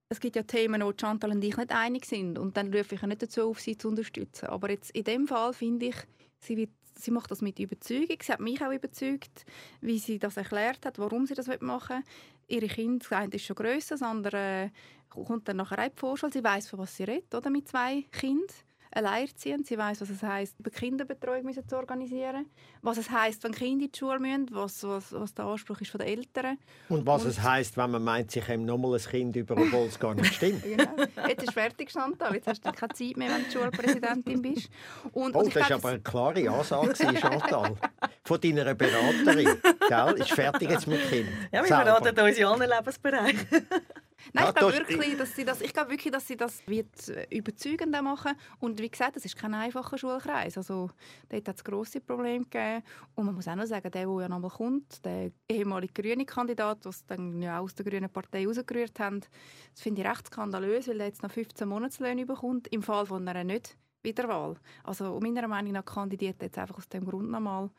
[0.10, 2.38] es gibt ja Themen, wo Chantal und ich nicht einig sind.
[2.38, 4.48] Und dann rufe ich ja nicht dazu auf, sie zu unterstützen.
[4.48, 5.96] Aber jetzt in dem Fall finde ich,
[6.40, 8.18] sie, wird, sie macht das mit Überzeugung.
[8.22, 9.46] Sie hat mich auch überzeugt,
[9.82, 12.58] wie sie das erklärt hat, warum sie das machen will.
[12.58, 14.72] Ihre Kinder, das eine ist schon grösser, das andere
[15.10, 16.32] kommt dann nachher auch die Vorschule.
[16.32, 18.48] Sie weiß, von was sie redet, oder, mit zwei Kindern
[18.92, 19.68] alleinerziehend.
[19.68, 22.46] Sie weiß, was es heißt, über Kinderbetreuung müssen zu organisieren,
[22.82, 25.92] was es heißt, wenn Kinder in die Schule müssen, was, was, was der Anspruch ist
[25.92, 26.58] von den Eltern.
[26.90, 30.00] Und was und es heißt, wenn man meint, sich nochmal ein Kind über, obwohl es
[30.00, 30.64] gar nicht stimmt.
[30.64, 30.92] genau.
[31.28, 32.34] Jetzt ist fertig, Chantal.
[32.36, 34.70] Jetzt hast du keine Zeit mehr, wenn du Schulpräsidentin bist.
[35.12, 37.76] Und, oh, und das war aber eine klare Ansage, Chantal.
[38.24, 39.58] Von deiner Beraterin.
[39.88, 40.16] Gell?
[40.18, 41.30] Ist fertig jetzt mit Kind.
[41.52, 43.48] Ja, wir beraten uns in allen Lebensbereichen.
[44.34, 47.10] Nein, ja, ich glaube wirklich, dass sie das, ich glaube wirklich, dass sie das wird
[47.10, 48.34] äh, überzeugender machen.
[48.60, 50.58] Und wie gesagt, das ist kein einfacher Schulkreis.
[50.58, 50.90] Also
[51.30, 52.84] dort hat es grosse Probleme gegeben.
[53.16, 56.86] Und man muss auch noch sagen, der, der ja nochmal kommt, der ehemalige grüne Kandidat,
[56.86, 60.88] den sie dann ja aus der grünen Partei rausgerührt haben, das finde ich recht skandalös,
[60.88, 64.56] weil er jetzt noch 15 Monatslöhne bekommt, im Fall von einer nicht Wiederwahl.
[64.84, 67.70] Also meiner Meinung nach kandidiert er jetzt einfach aus dem Grund nochmal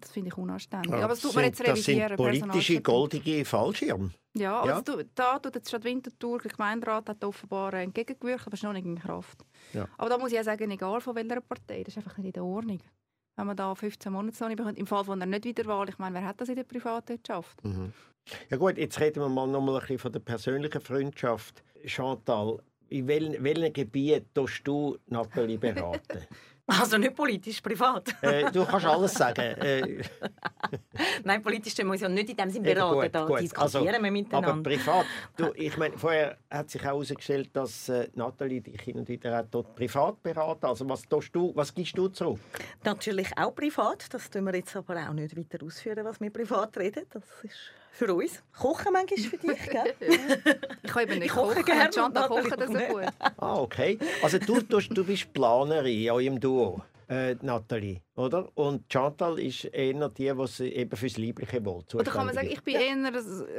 [0.00, 0.92] das finde ich unanständig.
[0.92, 2.16] Ja, Aber es tut mir jetzt revidieren.
[2.16, 4.10] Das sind politische goldige Fallschirme.
[4.36, 4.74] Ja, ja.
[4.76, 8.72] Also, da tut die Stadt Winterthur, der Gemeinderat hat offenbar entgegengewirkt, aber es ist noch
[8.72, 9.44] nicht in Kraft.
[9.72, 9.88] Ja.
[9.96, 12.32] Aber da muss ich auch sagen, egal von welcher Partei, das ist einfach nicht in
[12.32, 12.80] der Ordnung.
[13.36, 14.78] wenn man da 15 Monate bekommt.
[14.78, 17.64] Im Fall von einer Nichtwiederwahl, ich meine, wer hat das in der Privatwirtschaft?
[17.64, 17.92] Mhm.
[18.48, 21.62] Ja gut, jetzt reden wir mal noch mal ein bisschen von der persönlichen Freundschaft.
[21.84, 26.22] Chantal, in welchen, welchen Gebieten tust du Nathalie beraten?
[26.66, 28.14] Also nicht politisch, privat.
[28.22, 29.34] Äh, du kannst alles sagen.
[29.64, 30.02] Äh.
[31.24, 33.40] Nein, politisch muss ja nicht in dem Sinne beraten, gut, da gut.
[33.40, 34.50] diskutieren also, wir miteinander.
[34.50, 38.96] Aber privat, du, ich meine, vorher hat sich auch herausgestellt, dass äh, Nathalie dich hin
[38.96, 40.66] und wieder auch dort privat beraten.
[40.66, 42.40] Also was, du, was gibst du zurück?
[42.82, 46.76] Natürlich auch privat, das tun wir jetzt aber auch nicht weiter ausführen, was wir privat
[46.78, 47.04] reden.
[47.10, 47.54] Das ist
[47.94, 48.42] für uns.
[48.58, 49.94] Kochen manchmal für dich, gell?
[50.82, 51.54] ich kann eben nicht kochen.
[51.54, 51.92] kochen gerne.
[51.92, 53.04] Chantal kochen das so gut.
[53.38, 53.98] Ah, okay.
[54.22, 58.48] Also du, du, du bist Planerin in eurem Duo äh, Nathalie, oder?
[58.54, 61.82] Und Chantal ist eher die, die eben fürs Liebliche will.
[61.94, 63.12] Oder kann man sagen, ich bin eher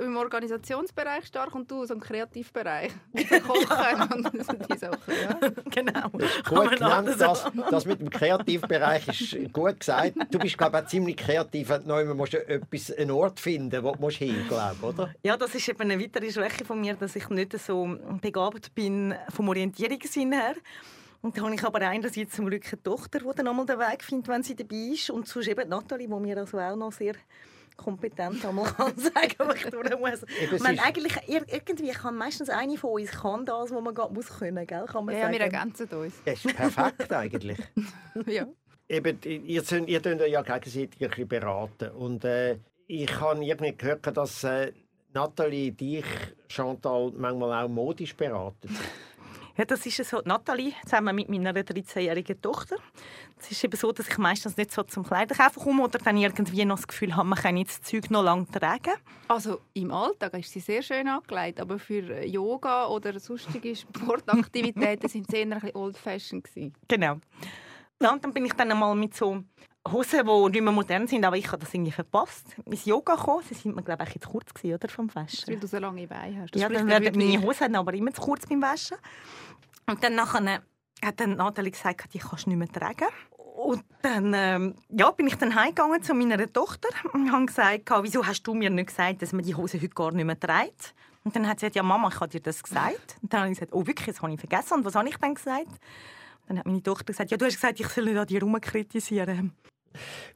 [0.04, 2.92] im Organisationsbereich stark und du so im Kreativbereich.
[3.46, 4.32] Kochen und
[4.70, 5.40] diese Sachen, ja.
[5.72, 6.10] Genau.
[6.10, 10.16] Gut genannt, das, das mit dem Kreativbereich ist gut gesagt.
[10.32, 13.94] Du bist, glaube ich, auch ziemlich kreativ, wenn du musst etwas, einen Ort finden wo
[13.94, 15.14] du hin musst, oder?
[15.24, 19.14] Ja, das ist eben eine weitere Schwäche von mir, dass ich nicht so begabt bin
[19.30, 20.56] vom Orientierungssinn her.
[21.26, 24.04] Und dann habe ich aber einerseits zum Glück eine Tochter, die dann einmal den Weg
[24.04, 25.10] findet, wenn sie dabei ist.
[25.10, 27.16] Und sonst eben Nathalie, die mir also auch noch sehr
[27.76, 30.24] kompetent einmal kann sagen, was ich tun muss.
[30.40, 34.68] Ich meine, eigentlich, irgendwie kann meistens eine von uns kann das, was man muss können,
[34.68, 34.86] gell?
[34.86, 35.34] Kann man ja, sagen.
[35.34, 36.14] wir ergänzen uns.
[36.24, 37.58] Das ist perfekt eigentlich.
[38.28, 38.46] ja.
[38.88, 41.90] Eben, ihr, ihr, ihr ja gegenseitig ein bisschen beraten.
[41.90, 44.74] Und äh, ich habe irgendwie gehört, dass äh,
[45.16, 46.06] Nathalie dich,
[46.50, 48.70] Chantal, manchmal auch modisch beraten.
[49.58, 50.22] Ja, das ist so.
[50.26, 52.76] Nathalie, zusammen mit meiner 13-jährigen Tochter.
[53.39, 56.65] Es ist eben so, dass ich meistens nicht so zum Kleiderkaufen komme oder dann irgendwie
[56.65, 58.96] noch das Gefühl habe, man kann jetzt das Zeug noch lange tragen.
[59.30, 65.32] Also im Alltag ist sie sehr schön angelegt, aber für Yoga oder sonstige Sportaktivitäten sind
[65.32, 66.50] sie eher ein bisschen old-fashioned
[66.88, 67.20] Genau.
[68.02, 69.41] Ja, und dann bin ich dann einmal mit so
[69.91, 72.56] Hosen, die nicht mehr modern sind, aber ich habe das irgendwie verpasst.
[72.65, 75.48] Ins Yoga gekommen, sie sind mir glaube ich zu kurz gewesen, oder vom Waschen.
[75.48, 76.56] Weil du so lange Beine hast.
[76.56, 78.98] Das ja, dann werden meine Hosen aber immer zu kurz beim Waschen.
[79.88, 80.62] Und dann nachher
[81.04, 83.08] hat dann Nathalie gesagt, die kannst du nicht mehr tragen.
[83.56, 88.26] Und dann ähm, ja, bin ich dann heimgegangen zu meiner Tochter und habe gesagt, wieso
[88.26, 90.93] hast du mir nicht gesagt, dass man die Hose heute gar nicht mehr trägt?
[91.24, 93.17] Und dann hat sie gesagt, ja Mama, ich habe dir das gesagt.
[93.21, 94.74] Und dann habe ich gesagt, oh wirklich, das habe ich vergessen.
[94.74, 95.67] Und was habe ich dann gesagt?
[96.48, 99.54] Dann hat meine Tochter gesagt, ja, du hast gesagt, ich soll nicht an dir herumkritisieren.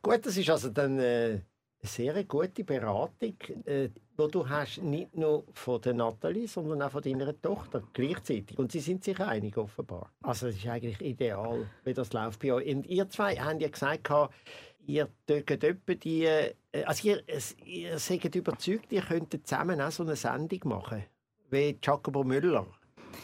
[0.02, 1.40] Gut, das ist also dann äh,
[1.82, 6.92] eine sehr gute Beratung, äh, die du hast, nicht nur von der Nathalie, sondern auch
[6.92, 8.58] von deiner Tochter gleichzeitig.
[8.58, 10.12] Und sie sind sich einig, offenbar.
[10.22, 12.76] Also es ist eigentlich ideal, wie das läuft bei euch.
[12.76, 14.10] Und ihr zwei haben ja gesagt,
[14.86, 16.54] ihr tötet etwa die, äh,
[16.86, 17.24] also ihr,
[17.66, 21.04] ihr seid überzeugt, ihr könntet zusammen auch so eine Sendung machen,
[21.50, 22.68] wie Jacobo Müller.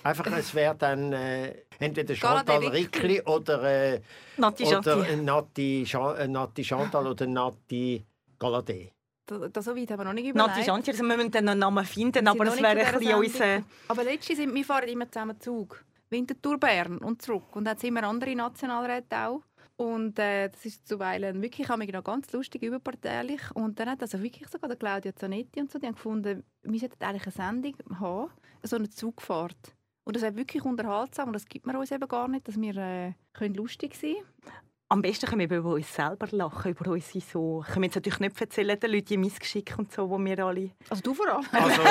[0.04, 4.02] Einfach, es wäre dann äh, entweder Chantal Rickli oder, äh,
[4.38, 8.06] Nati, oder Nati, äh, Nati Chantal oder Nati
[8.40, 8.92] Galadé.
[9.26, 10.36] Da, so weit haben wir noch nicht überlegt.
[10.36, 13.64] Nati Chantal, also wir müssen dann einen Namen finden, aber das wäre ein bisschen unser...
[13.88, 15.84] Aber letztens sind wir fahren immer zusammen Zug.
[16.10, 17.56] Winterthur Bern und zurück.
[17.56, 19.42] Und dann sind immer andere Nationalräte auch.
[19.78, 23.42] Und äh, das ist zuweilen wirklich noch ganz lustig, überparteilich.
[23.54, 26.80] Und dann hat also wirklich sogar der Claudia Zanetti und so, die haben gefunden, wir
[26.80, 28.32] sollten eigentlich eine Sendung haben,
[28.64, 29.75] so eine Zugfahrt.
[30.06, 32.78] Und das ist wirklich unterhaltsam und das gibt man uns eben gar nicht, dass wir
[32.78, 34.65] äh, können lustig sein können.
[34.88, 37.64] Am besten können wir über uns selber lachen, über unsere so...
[37.68, 40.70] Ich kann jetzt natürlich nicht erzählen, den Leuten die Missgeschick und so, wo wir alle...
[40.88, 41.46] Also du vor allem?
[41.52, 41.82] Also,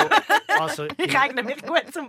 [0.61, 2.09] also ich eigne mich gut zum...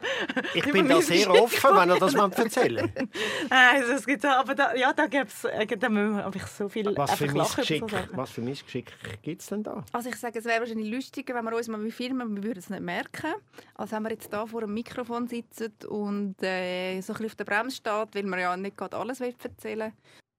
[0.53, 2.91] Ich bin da sehr offen, wenn ihr das mal erzählen.
[3.49, 7.31] Also, es gibt, aber da, ja, da gibt es äh, einfach so viel was für,
[7.31, 9.83] Missgeschick, so was für Missgeschick gibt es denn da?
[9.91, 12.69] Also ich sage, es wäre wahrscheinlich lustiger, wenn wir uns mal filmen, wir würden es
[12.69, 13.33] nicht merken,
[13.75, 17.35] als wenn wir jetzt da vor einem Mikrofon sitzen und äh, so ein bisschen auf
[17.35, 19.93] der Bremse steht, weil man ja nicht gerade alles erzählen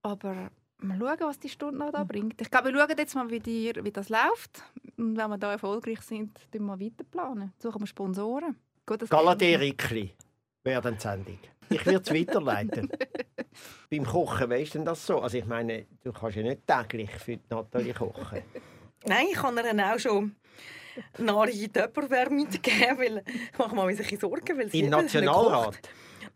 [0.06, 2.08] aber mal schauen, was die Stunde noch da mhm.
[2.08, 2.40] bringt.
[2.40, 4.62] Ich glaube, wir schauen jetzt mal, wie, die, wie das läuft.
[4.96, 7.04] Und wenn wir da erfolgreich sind, planen wir weiter.
[7.10, 7.52] Planen.
[7.58, 8.56] Suchen wir Sponsoren.
[8.86, 10.14] Galadé Rickli
[10.62, 11.38] wäre dann die Sendung.
[11.68, 12.88] Ich würde es weiterleiten.
[13.90, 15.20] Beim Kochen, weißt du denn das so?
[15.20, 18.42] Also ich meine, du kannst ja nicht täglich für Nathalie kochen.
[19.06, 20.36] Nein, ich kann ihr auch schon
[21.18, 24.58] nahe Töpperware mitgeben, weil ich mache mir ein bisschen Sorgen.
[24.58, 25.78] Weil sie Im Nationalrat?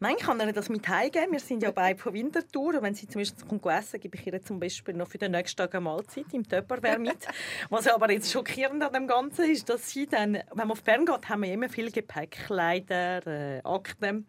[0.09, 1.33] Ich kann ihr das mit heimgeben.
[1.33, 2.77] Wir sind ja beide von Winterthur.
[2.77, 5.33] Und wenn sie zum Beispiel kommt essen, gebe ich ihr zum Beispiel noch für den
[5.33, 7.19] nächsten Tag eine Mahlzeit im Töpperware mit.
[7.69, 11.05] Was aber jetzt schockierend an dem Ganzen ist, dass sie dann, wenn man auf Bern
[11.05, 14.27] geht, haben wir immer viel Gepäck, Kleider, äh, Akten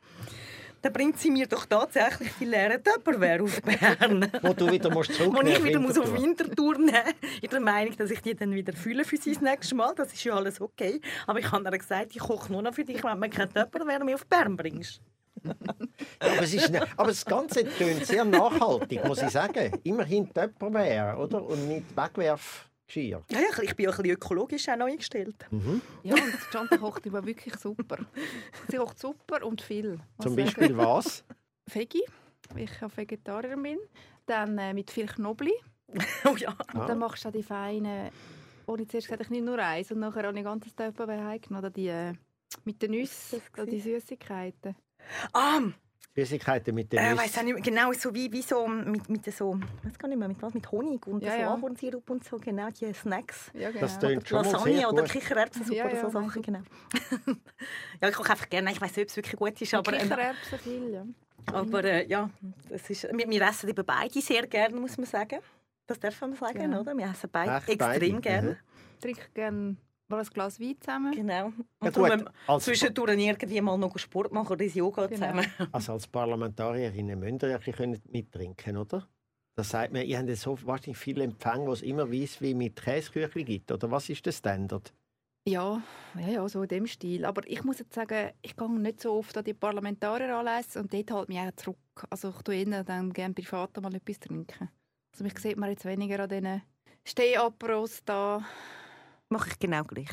[0.82, 4.32] dann bringt sie mir doch tatsächlich die leeren Tupperware auf Bern.
[4.42, 5.48] Wo du wieder musst zurücknehmen.
[5.48, 8.74] Wo ich wieder muss auf Wintertour nehmen In der Meinung, dass ich die dann wieder
[8.74, 9.94] fühle für sein nächstes Mal.
[9.96, 11.00] Das ist ja alles okay.
[11.28, 13.54] Aber ich habe ihr gesagt, ich koche nur noch für dich, wenn du mir keine
[13.54, 15.02] Tupperware mehr auf Bern bringst.
[16.20, 19.80] Aber, es ist ne, aber das Ganze tönt sehr nachhaltig, muss ich sagen.
[19.84, 21.44] Immerhin Tupperware, oder?
[21.44, 23.24] Und nicht Wegwerfgeschirr.
[23.30, 25.46] Ja, ich bin auch ein bisschen ökologisch auch neu eingestellt.
[25.50, 25.82] Mhm.
[26.04, 27.98] Ja, und Chantal kocht immer wirklich super.
[28.68, 30.00] Sie kocht super und viel.
[30.20, 30.78] Zum Beispiel sagen.
[30.78, 31.24] was?
[31.66, 32.04] Veggie,
[32.54, 33.80] weil ich ja Vegetarier bin.
[34.26, 35.52] Dann äh, mit viel Knoblauch.
[36.26, 36.56] oh ja.
[36.74, 38.10] Und dann machst du die feinen...
[38.68, 41.26] Oh, ich zuerst gesagt, ich nehme nur eins und nachher habe ich ein ganzes Tupperware
[41.26, 41.74] heimgenommen.
[41.74, 42.14] Die, äh,
[42.64, 44.76] mit den Nüssen, die Süßigkeiten.
[45.34, 45.62] Ah!
[46.16, 47.06] Süßigkeiten mit Nüssen.
[47.06, 50.10] Äh, weiß auch nicht mehr, genau so wie, wie so mit, mit so, weiß gar
[50.10, 51.54] nicht mehr, mit was, mit Honig und ja, so ja.
[51.54, 53.50] Ahornsirup und so, genau, die Snacks.
[53.54, 53.82] Ja, genau.
[53.82, 55.12] Das tönt schon Lasagne sehr oder gut.
[55.12, 56.60] Kichererbsensuppe Ja, oder so ja, Sachen, genau.
[58.02, 59.94] ja, ich koche einfach gerne, ich weiß nicht, ob es wirklich gut ist, aber...
[59.94, 61.06] ähm, Kichererbsen viel, ja.
[61.46, 62.30] Aber äh, ja,
[62.70, 65.40] es ist, wir, wir essen eben beide sehr gerne, muss man sagen.
[65.88, 66.96] Das darf man sagen, oder?
[66.96, 68.22] Wir essen beide Echt extrem beide?
[68.22, 68.50] gerne.
[68.50, 69.00] Mhm.
[69.00, 69.78] Trinke gerne
[70.12, 71.12] mal ein Glas Wein zusammen.
[71.14, 71.34] Genau.
[71.34, 71.46] Ja,
[71.80, 75.20] Und gut, darum als- zwischendurch irgendwie mal noch Sport machen oder Yoga Genau.
[75.20, 75.46] zusammen.
[75.72, 79.08] Also als Parlamentarierinnen müsst ihr ja ein bisschen mittrinken, oder?
[79.56, 82.54] Das sagt man, ihr habt ja so wahnsinnig viele Empfänge, wo es immer weiss, wie
[82.54, 83.72] mit Käseküchli gibt.
[83.72, 84.94] Oder was ist der Standard?
[85.48, 85.82] Ja,
[86.20, 87.26] ja, ja, so in dem Stil.
[87.26, 90.94] Aber ich muss jetzt sagen, ich gehe nicht so oft an die Parlamentarier anlässe und
[90.94, 91.78] dort halt mich auch zurück.
[92.10, 94.70] Also ich tue ihnen dann gerne privat mal etwas trinken.
[95.14, 96.62] Also mich sieht man jetzt weniger an diesen
[97.04, 98.44] Stehaperos da.
[99.32, 100.10] Mache ich genau gleich.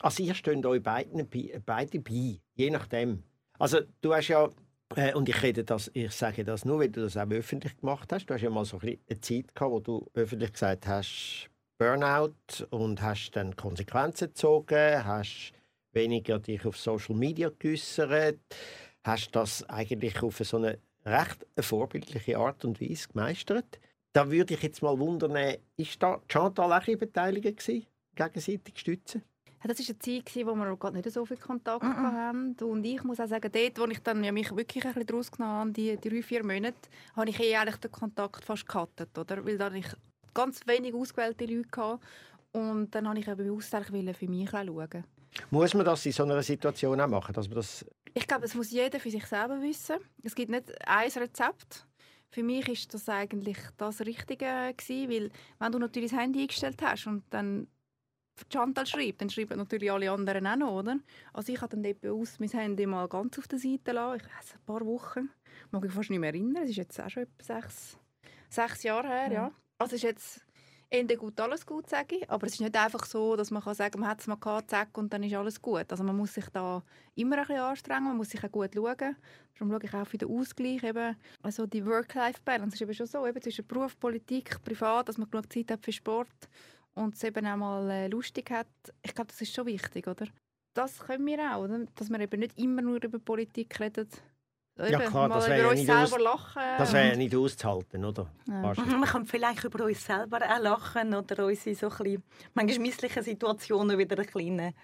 [0.00, 3.24] Also ihr steht euch beiden bei, beide bei, je nachdem.
[3.58, 4.48] Also du hast ja,
[4.94, 8.12] äh, und ich rede das, ich sage das nur, weil du das auch öffentlich gemacht
[8.12, 8.26] hast.
[8.26, 12.34] Du hast ja mal so eine Zeit gehabt, wo du öffentlich gesagt hast, Burnout
[12.70, 15.52] und hast dann Konsequenzen gezogen, hast
[15.92, 18.38] weniger dich auf Social Media geäussert,
[19.02, 23.80] hast das eigentlich auf so eine recht vorbildliche Art und Weise gemeistert.
[24.12, 29.22] Da würde ich jetzt mal wundern, ist da Chantal auch beteiligt gewesen, gegenseitig stützen?
[29.62, 32.12] Ja, das war eine Zeit, gewesen, wo wir gar nicht so viel Kontakt Mhm.
[32.12, 32.56] hatten.
[32.64, 35.30] Und ich muss auch sagen, dort, wo ich dann ja mich wirklich ein bisschen daraus
[35.30, 36.76] genommen habe, die, die drei, vier Monate,
[37.14, 39.44] habe ich eh eigentlich den Kontakt fast gecuttet, oder?
[39.44, 39.88] Weil dann ich
[40.34, 42.00] ganz wenig ausgewählte Leute hatte.
[42.52, 45.04] Und dann habe ich eben bewusst für mich schauen.
[45.50, 48.54] Muss man das in so einer Situation auch machen, dass man das Ich glaube, das
[48.54, 49.96] muss jeder für sich selber wissen.
[50.22, 51.86] Es gibt nicht ein Rezept.
[52.30, 56.80] Für mich ist das eigentlich das Richtige gewesen, weil wenn du natürlich das Handy eingestellt
[56.82, 57.68] hast und dann
[58.52, 60.98] Chantal schreibt, dann schreiben natürlich alle anderen auch noch, oder?
[61.32, 64.20] Also ich habe dann dort bewusst mein Handy mal ganz auf der Seite lassen.
[64.20, 65.30] Ich weiß, ein paar Wochen.
[65.70, 66.64] Mag ich fast nicht mehr erinnern.
[66.64, 67.98] Es ist jetzt auch schon etwa sechs,
[68.48, 69.52] sechs Jahre her, ja.
[69.78, 70.46] Also es ist jetzt
[70.88, 72.30] Ende gut, alles gut, sage ich.
[72.30, 74.70] Aber es ist nicht einfach so, dass man kann sagen man hat es mal gehabt,
[74.70, 75.90] zack, und dann ist alles gut.
[75.90, 76.82] Also man muss sich da
[77.16, 79.16] immer ein bisschen anstrengen, man muss sich auch gut schauen.
[79.58, 80.84] Darum schaue ich auch für den Ausgleich.
[80.84, 81.16] Eben.
[81.42, 85.52] Also die Work-Life-Balance ist eben schon so, eben zwischen Beruf, Politik, Privat, dass man genug
[85.52, 86.48] Zeit hat für Sport
[86.96, 88.66] und es eben auch mal äh, lustig hat.
[89.02, 90.26] Ich glaube, das ist schon wichtig, oder?
[90.74, 91.86] Das können wir auch, oder?
[91.94, 94.08] dass wir eben nicht immer nur über Politik reden.
[94.78, 96.20] Ja, Eben, klar, mal das wäre über ja uns nicht selber aus-
[96.54, 96.62] lachen.
[96.76, 98.30] Das wäre ja nicht auszuhalten, oder?
[98.46, 98.74] Ja.
[98.74, 102.78] Man kann vielleicht über uns selber auch lachen oder uns in so ein bisschen, manchmal
[102.80, 104.74] misslichen Situationen wieder eine kleine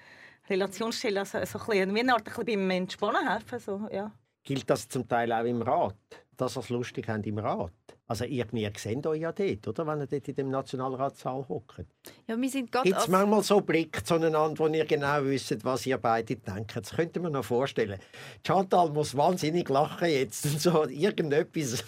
[0.49, 1.19] Relation stellen.
[1.19, 3.59] Also so ein bisschen, wie eine Art ein bisschen beim Entspannen helfen.
[3.59, 4.11] So, ja.
[4.43, 5.95] Gilt das zum Teil auch im Rat?
[6.37, 7.73] Dass ihr es lustig habt im Rat?
[8.07, 9.87] Also irgendwie ihr seht euch ja dort, oder?
[9.87, 11.85] Wenn ihr dort in dem Nationalratssaal hockt.
[12.27, 15.87] Ja, wir sind gerade Gibt es manchmal so Blicke zueinander, wo ihr genau wisst, was
[15.87, 16.75] ihr beide denkt?
[16.75, 17.99] Das könnte man noch vorstellen.
[18.47, 20.45] Chantal muss wahnsinnig lachen jetzt.
[20.47, 21.85] Und so irgendetwas.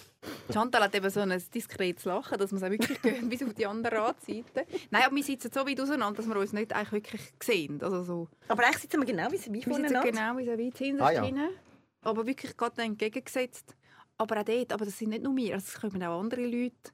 [0.51, 3.53] Chantal hat eben so ein diskretes Lachen, dass man es auch wirklich gehört, bis auf
[3.53, 4.65] die andere Radseite.
[4.89, 7.79] Nein, aber wir sitzen so weit auseinander, dass wir uns nicht eigentlich wirklich sehen.
[7.83, 10.11] Also so, Aber eigentlich sitzen wir genau wie sie wir sitzen voneinander.
[10.11, 11.23] genau wie so weit hinten Ah, ja.
[12.01, 13.75] aber wirklich gerade entgegengesetzt.
[14.17, 16.91] Aber auch dort, aber das sind nicht nur wir, also es kommen auch andere Leute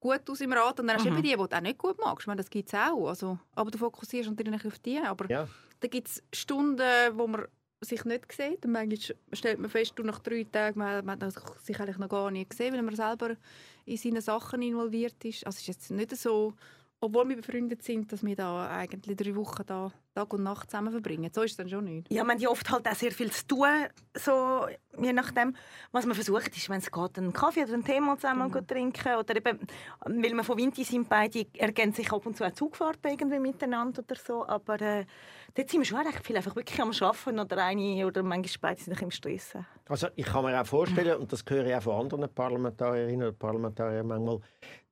[0.00, 0.78] gut aus im Rat.
[0.80, 1.16] Und dann hast du Mhm.
[1.18, 2.22] eben die, die du auch nicht gut magst.
[2.22, 3.08] Ich meine, das gibt es auch.
[3.08, 4.98] Also, aber du fokussierst natürlich auf die.
[4.98, 5.48] Aber Ja.
[5.80, 6.80] da gibt es Stunden,
[7.14, 7.46] wo man
[7.80, 8.64] sich nicht sieht.
[8.64, 12.08] Und manchmal stellt man fest, du nach drei Tagen, man, man hat sich eigentlich noch
[12.08, 13.36] gar nicht gesehen, weil man selber
[13.86, 15.46] in seine Sachen involviert ist.
[15.46, 16.54] Also es ist jetzt nicht so,
[17.00, 20.90] obwohl wir befreundet sind, dass wir da eigentlich drei Wochen da Tag und Nacht zusammen
[20.90, 21.30] verbringen.
[21.32, 22.10] So ist es dann schon nicht.
[22.12, 23.68] Ja, man hat ja oft halt auch sehr viel zu tun,
[24.16, 24.66] so,
[25.00, 25.54] je nachdem,
[25.92, 28.64] was man versucht, ist, wenn es geht, einen Kaffee oder einen Tee mal zusammen Genau.
[28.66, 29.60] trinken oder eben,
[30.04, 34.02] weil wir von Winti sind, beide ergänzen sich ab und zu auch Zugfahrten irgendwie miteinander
[34.02, 35.04] oder so, aber äh,
[35.54, 38.80] dort sind wir schon recht viel einfach wirklich am Arbeiten oder eine oder manchmal beide
[38.82, 39.54] sind bisschen im Stress.
[39.88, 43.38] Also ich kann mir auch vorstellen, und das höre ich auch von anderen Parlamentarierinnen und
[43.38, 44.40] Parlamentariern manchmal,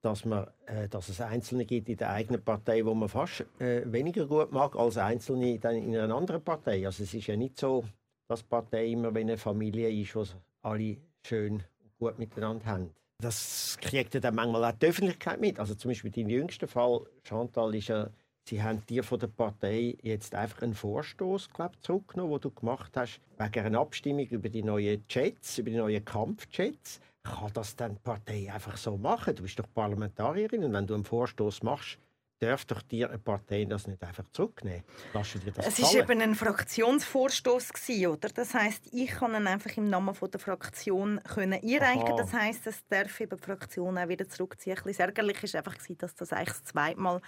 [0.07, 3.83] dass, man, äh, dass es Einzelne gibt in der eigenen Partei, wo man fast äh,
[3.91, 6.87] weniger gut mag als Einzelne dann in einer anderen Partei.
[6.87, 7.85] Also es ist ja nicht so,
[8.29, 10.25] dass Partei immer wie eine Familie ist, wo
[10.63, 12.91] alle schön und gut miteinander haben.
[13.21, 15.59] Das kriegt ja dann manchmal auch die Öffentlichkeit mit.
[15.59, 18.09] Also zum Beispiel dein jüngster Fall, Chantal, ist ja
[18.49, 21.49] Sie haben dir von der Partei jetzt einfach einen Vorstoß
[21.83, 26.05] zurückgenommen, den du gemacht hast, wegen einer Abstimmung über die neuen Jets, über die neuen
[26.05, 27.01] Kampfjets.
[27.27, 29.35] Kann das dann die Partei einfach so machen?
[29.35, 31.99] Du bist doch Parlamentarierin und wenn du einen Vorstoß machst,
[32.39, 34.85] darf doch dir eine Partei das nicht einfach zurücknehmen?
[35.15, 37.73] Lass dir das es war eben ein Fraktionsvorstoß
[38.07, 38.29] oder?
[38.29, 42.09] Das heißt, ich kann ihn einfach im Namen von der Fraktion können einreichen.
[42.09, 42.17] Aha.
[42.17, 44.77] Das heißt, es darf eben die Fraktion auch wieder zurückziehen.
[44.77, 47.21] Ein bisschen ärgerlich ist einfach dass das eigentlich das zweite Mal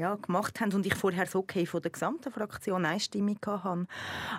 [0.00, 3.86] ja, gemacht haben und ich vorher so okay von der gesamten Fraktion einstimmig hatte.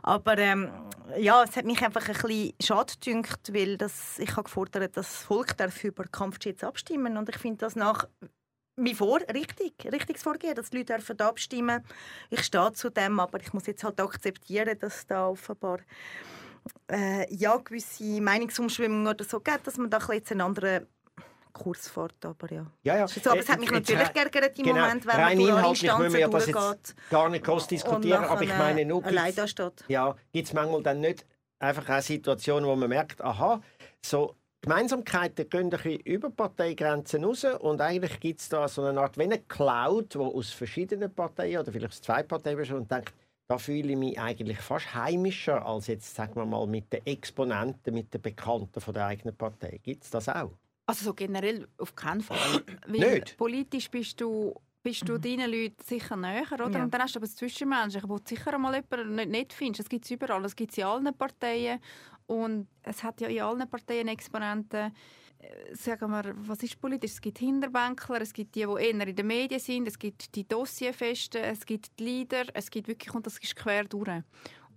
[0.01, 0.70] Aber ähm,
[1.18, 5.07] ja, es hat mich einfach ein bisschen schade gedünkt, weil das, ich habe gefordert, dass
[5.07, 8.07] das Volk darf über Kampfjets abstimmen und ich finde das nach
[8.78, 11.84] wie vor richtig, richtiges Vorgehen, dass die Leute dürfen abstimmen.
[12.32, 15.80] Ich stehe zu dem, aber ich muss jetzt halt akzeptieren, dass da offenbar
[16.91, 20.88] äh, ja gewisse Meinungsumschwimmungen oder so gibt, dass man da jetzt einen anderen
[21.52, 22.66] Kurs fährt, aber ja.
[22.84, 23.08] ja, ja.
[23.08, 24.82] So, aber es hat mich jetzt, natürlich geärgert im genau.
[24.82, 28.58] Moment, wenn Rein man alle Instanzen wir das jetzt gar nicht groß diskutieren, aber ich
[28.58, 29.04] meine nur,
[29.88, 31.26] ja, gibt es manchmal dann nicht
[31.60, 33.62] einfach eine Situation, wo man merkt, aha,
[34.04, 38.99] so Gemeinsamkeiten gehen ein bisschen über Parteigrenzen raus und eigentlich gibt es da so eine
[38.99, 42.91] Art wie eine Cloud, die aus verschiedenen Parteien oder vielleicht aus zwei Parteien besteht und
[42.91, 43.12] denkt,
[43.47, 47.93] da fühle ich mich eigentlich fast heimischer als jetzt, sagen wir mal, mit den Exponenten,
[47.93, 49.80] mit den Bekannten von der eigenen Partei.
[49.84, 50.52] Gibt es das auch?
[50.92, 52.38] Also so generell auf keinen Fall.
[52.88, 53.38] Weil Nicht?
[53.38, 55.22] Politisch bist du bist du mhm.
[55.22, 56.70] deinen Leuten sicher näher, oder?
[56.72, 56.84] Ja.
[56.84, 59.82] Und dann hast du aber das Zwischenmenschliche, wo du sicher einmal jemanden nicht, nicht findest.
[59.82, 61.80] Das gibt es überall, das gibt es in allen Parteien.
[62.26, 64.92] Und es hat ja in allen Parteien Exponenten,
[65.39, 67.12] äh, sagen wir, was ist politisch?
[67.12, 70.48] Es gibt Hinterbänkler, es gibt die, die eher in den Medien sind, es gibt die
[70.48, 74.24] Dossierfesten, es gibt die Leader, es gibt wirklich, und das ist quer durch.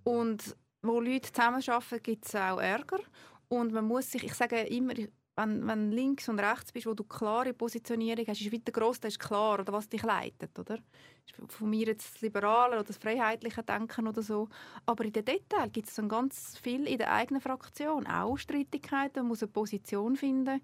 [0.02, 2.98] Und wo Leute zusammenarbeiten, gibt es auch Ärger.
[3.48, 4.94] Und man muss sich, ich sage immer,
[5.36, 9.08] wenn, wenn links und rechts bist, wo du klare Positionierung hast, ist weiter gross, da
[9.08, 10.78] ist klar, oder was dich leitet, oder?
[11.48, 14.48] Von mir jetzt das liberale oder das freiheitliche Denken oder so.
[14.86, 19.20] Aber in den Details gibt es dann ganz viel in der eigenen Fraktion, auch Streitigkeiten,
[19.20, 20.60] man muss eine Position finden.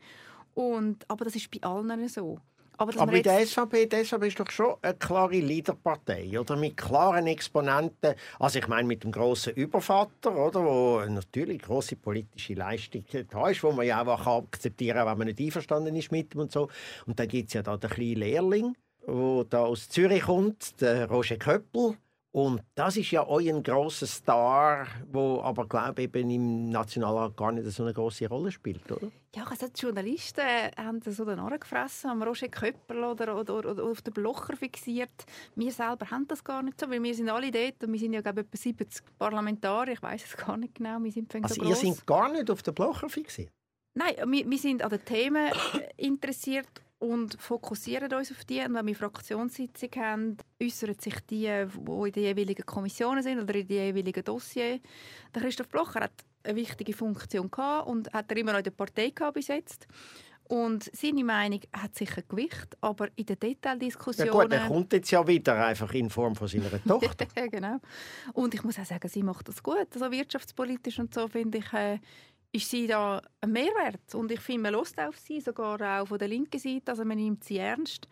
[0.55, 2.39] Und, aber das ist bei allen so.
[2.81, 6.57] Aber, Aber bei der SVP, die SVP ist doch schon eine klare Leaderpartei, oder?
[6.57, 8.14] Mit klaren Exponenten.
[8.39, 10.64] Also ich meine mit dem grossen Übervater, oder?
[10.64, 15.26] Wo natürlich große politische Leistung da ist, wo man ja auch akzeptieren kann, wenn man
[15.26, 16.70] nicht einverstanden ist mit ihm und so.
[17.05, 18.74] Und dann gibt es ja da den kleinen Lehrling,
[19.07, 21.99] der da aus Zürich kommt, der Roger Köppel
[22.33, 27.68] und das ist ja euer grosser Star, wo aber glaube eben im Nationalrat gar nicht
[27.72, 29.11] so eine große Rolle spielt, oder?
[29.35, 30.45] Ja, also die Journalisten
[30.76, 35.11] haben so den Ohren gefressen, am Roger Köppel oder, oder, oder, auf den Blocher fixiert.
[35.57, 38.12] Wir selber haben das gar nicht so, weil wir sind alle dort und wir sind
[38.12, 41.55] ja glaube ich etwa 70 Parlamentarier, ich weiß es gar nicht genau, wir sind Also
[41.57, 43.51] so ihr seid gar nicht auf den Blocher fixiert?
[43.95, 45.51] Nein, wir, wir sind an den Themen
[45.97, 46.68] interessiert
[47.01, 48.61] und fokussieren uns auf die.
[48.61, 53.55] Und wenn wir Fraktionssitzung haben, äußern sich die, die in den jeweiligen Kommissionen sind oder
[53.55, 54.81] in den jeweiligen Dossiers.
[55.35, 56.13] Der Christoph Blocher hat
[56.45, 59.89] eine wichtige Funktion gehabt und hat er immer noch in der Partei besetzt.
[60.45, 64.35] Und seine Meinung hat sicher Gewicht, aber in den Detaildiskussionen...
[64.35, 67.27] Ja gut, er kommt jetzt ja wieder einfach in Form von seiner Tochter.
[67.49, 67.79] genau.
[68.33, 69.87] Und ich muss auch sagen, sie macht das gut.
[69.95, 72.01] Also wirtschaftspolitisch und so finde ich, äh,
[72.53, 74.15] ist sie da ein Mehrwert.
[74.15, 77.19] Und ich finde, man Lust auf sie, sogar auch von der linken Seite, also man
[77.19, 78.09] nimmt sie ernst.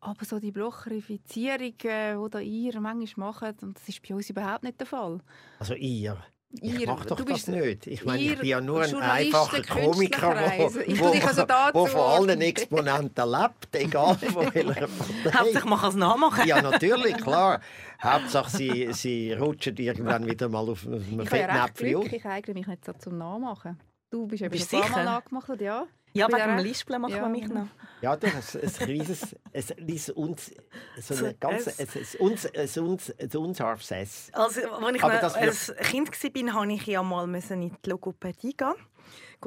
[0.00, 4.64] Aber so die Blocherifizierung, die da ihr manchmal macht, und das ist bei uns überhaupt
[4.64, 5.20] nicht der Fall.
[5.58, 6.22] Also ihr?
[6.60, 7.86] Ich mache doch das nicht.
[7.86, 12.40] Ich meine, ich bin ja nur ein einfacher Komiker, der wo, also wo von allen
[12.40, 14.88] Exponenten lebt, egal von welcher
[15.24, 15.38] Partei.
[15.38, 16.46] Hauptsache man kann es nachmachen.
[16.46, 17.60] Ja, natürlich, klar.
[18.02, 22.02] Hauptsache sie, sie rutschen irgendwann wieder mal auf einem Fettnäpfchen.
[22.02, 23.80] Ich, ich eigne mich nicht so zum Nachmachen.
[24.10, 25.86] Du bist eben bist paar Mal nachgemacht, ja.
[26.14, 27.22] Ja, wegen dem Lispeln machen ja.
[27.22, 27.66] wir mich noch.
[28.00, 30.52] Ja, du hast ein riesiges, es ist uns,
[30.98, 34.30] so eine ganze, es ist uns, es uns, es unscharfes S.
[34.32, 38.74] Also, als ich als Kind war, musste ich ja mal in die Logopädie gehen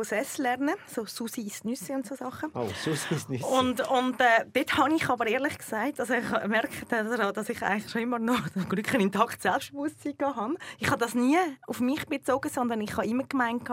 [0.03, 2.51] Sess lernen, so Susis Nüsse und so Sachen.
[2.53, 3.45] Oh, Susis Nüsse.
[3.45, 7.61] Und, und äh, dort habe ich aber ehrlich gesagt, also ich merke daran, dass ich
[7.61, 10.55] eigentlich schon immer noch ein Glück ein intaktes Selbstbewusstsein habe.
[10.79, 11.37] Ich habe das nie
[11.67, 13.69] auf mich bezogen, sondern ich habe immer gemeint,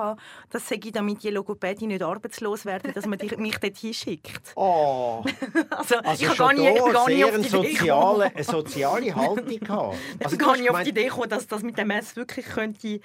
[0.51, 4.53] dass ich damit die Logopädie nicht arbeitslos werden, dass man mich dort hinschickt.
[4.57, 5.25] Oh.
[5.71, 9.97] also, also ich habe gar nie, gar nie auf die soziale, eine soziale Haltung gehabt.
[10.25, 13.01] Also, ich gar nicht auf die Idee gekommen, dass das mit dem Mess wirklich könnte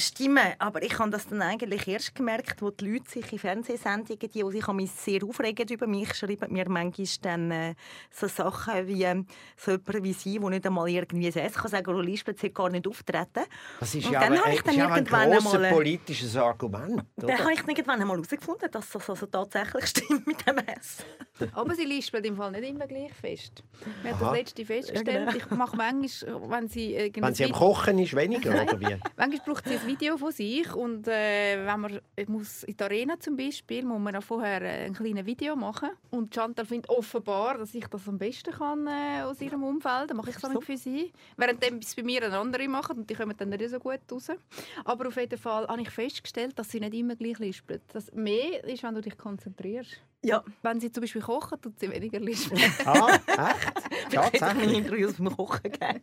[0.00, 4.18] Stimmen, aber ich habe das dann eigentlich erst gemerkt, wo die Leute sich in Fernsehsendungen,
[4.18, 7.74] die, die sich mich sehr aufregen über mich, schreiben mir manchmal dann äh,
[8.10, 9.26] so Sachen wie ähm,
[9.56, 12.86] so jemand wie sie, die nicht einmal irgendwie es kann sagen, Lispitz hat gar nicht
[12.86, 13.44] auftreten.
[13.78, 17.04] Das ist Und ja, dann aber, ich dann ist irgendwann ein grosses politisches Argument.
[17.16, 17.26] Oder?
[17.26, 21.04] Dann habe ich irgendwann einmal herausgefunden, dass das also tatsächlich stimmt mit dem S.
[21.52, 23.62] aber sie lispelt im Fall nicht immer gleich fest.
[24.02, 25.32] Wir haben das letzte festgestellt.
[25.32, 25.36] Genau.
[25.36, 26.94] Ich mache manchmal, wenn sie...
[26.94, 28.96] Äh, wenn sie am Kochen ist, weniger, oder wie?
[29.16, 33.36] manchmal braucht sie Video von sich und äh, wenn man muss in der Arena zum
[33.36, 37.74] Beispiel, muss man auch vorher äh, ein kleines Video machen und Chantal findet offenbar, dass
[37.74, 40.60] ich das am besten kann äh, aus ihrem Umfeld, dann mache ich es so.
[40.60, 43.80] für sie, während es bei mir eine andere machen und die kommen dann nicht so
[43.80, 44.28] gut raus.
[44.84, 47.82] Aber auf jeden Fall habe ich festgestellt, dass sie nicht immer gleich lispelt.
[47.92, 50.00] Das mehr ist, wenn du dich konzentrierst.
[50.22, 50.44] Ja.
[50.62, 52.60] Wenn sie zum Beispiel kochen, tut sie weniger lispeln.
[52.84, 54.10] ah, echt?
[54.12, 54.78] Tatsächlich?
[54.78, 56.02] Interviews beim Kochen gegeben.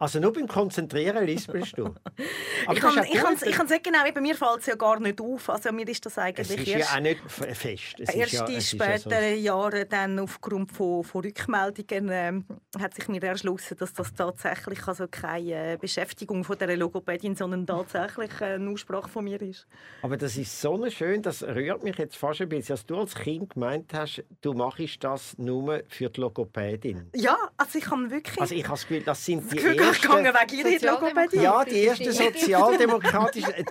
[0.00, 1.84] Also nur beim Konzentrieren lispelst du?
[2.66, 2.98] Aber ich kann
[3.34, 5.50] es ich nicht genau, bei mir fällt es ja gar nicht auf.
[5.50, 7.96] Also mir ist das eigentlich es ist erst, ja auch nicht fest.
[7.98, 9.42] Es erst in späteren ja so.
[9.42, 15.06] Jahren dann aufgrund von, von Rückmeldungen äh, hat sich mir erschlossen, dass das tatsächlich also
[15.06, 19.66] keine äh, Beschäftigung von der Logopädin, sondern tatsächlich äh, eine Aussprache von mir ist.
[20.00, 23.14] Aber das ist so schön, das rührt mich jetzt fast ein bisschen, dass du als
[23.14, 27.10] Kind gemeint hast, du machst das nur für die Logopädin.
[27.14, 28.40] Ja, also ich habe wirklich...
[28.40, 31.42] Also ich habe das Gefühl, das sind die gegangen wegen ihrer Logopädie.
[31.42, 33.56] Ja, die erste sozialdemokratische.
[33.56, 33.64] Äh,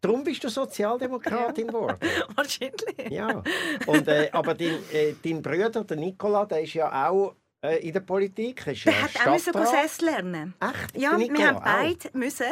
[0.00, 1.98] darum bist du Sozialdemokratin geworden.
[2.34, 3.10] Wahrscheinlich.
[3.10, 3.42] Ja.
[3.86, 8.00] Und, äh, aber dein, äh, dein Bruder, der Nicola, der ist ja auch in der
[8.00, 8.66] Politik.
[8.66, 10.54] Ist der hat auch müssen Gesetz lernen.
[10.60, 11.00] Echt?
[11.00, 12.14] Ja, wir haben beide auch.
[12.14, 12.46] müssen.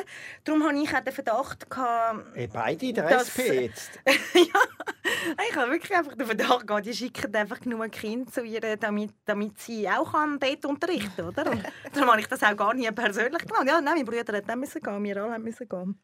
[0.44, 3.90] Darum hatte ich auch den Verdacht gehabt, äh, Beide in der dass, SP jetzt?
[4.06, 8.76] ja, ich habe wirklich einfach den Verdacht gehabt, die schicken einfach genug Kinder zu ihr,
[8.76, 11.50] damit, damit sie auch kann dort unterrichten oder?
[11.50, 13.66] Und darum habe ich das auch gar nie persönlich gemacht.
[13.66, 15.98] Ja, nein, mein Bruder hat nicht müssen gehen, wir alle müssen gehen.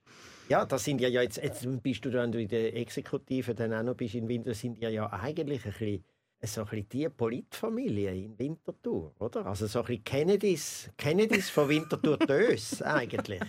[0.49, 3.95] Ja, das sind ja jetzt, jetzt bist du dann in der Exekutive dann auch noch
[3.95, 6.05] bist in Winter, sind ja ja eigentlich ein bisschen
[6.43, 9.47] so ein bisschen die Politfamilie in Winterthur, oder?
[9.47, 13.43] Also so ein bisschen Kennedys, Kennedys von Winterthur Dös eigentlich.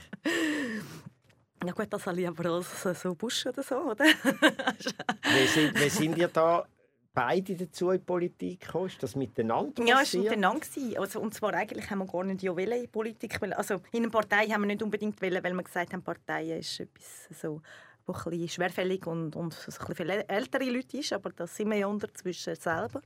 [1.66, 4.06] Ja gut, das ich aber als so Busch oder so, oder?
[4.06, 6.66] wie, sind, wie sind ihr da
[7.14, 8.88] beide dazu in die Politik gekommen?
[8.88, 10.66] Ist das miteinander Ja, es war miteinander.
[10.98, 13.42] Also, und zwar eigentlich haben wir gar nicht in die Politik.
[13.58, 16.80] Also in einer Partei haben wir nicht unbedingt wollen, weil wir gesagt haben, Partei ist
[16.80, 17.62] etwas so
[18.08, 21.78] wo ein bisschen schwerfällig und, und ein bisschen ältere Leute ist, aber das sind wir
[21.78, 23.02] ja unterzwischen selber.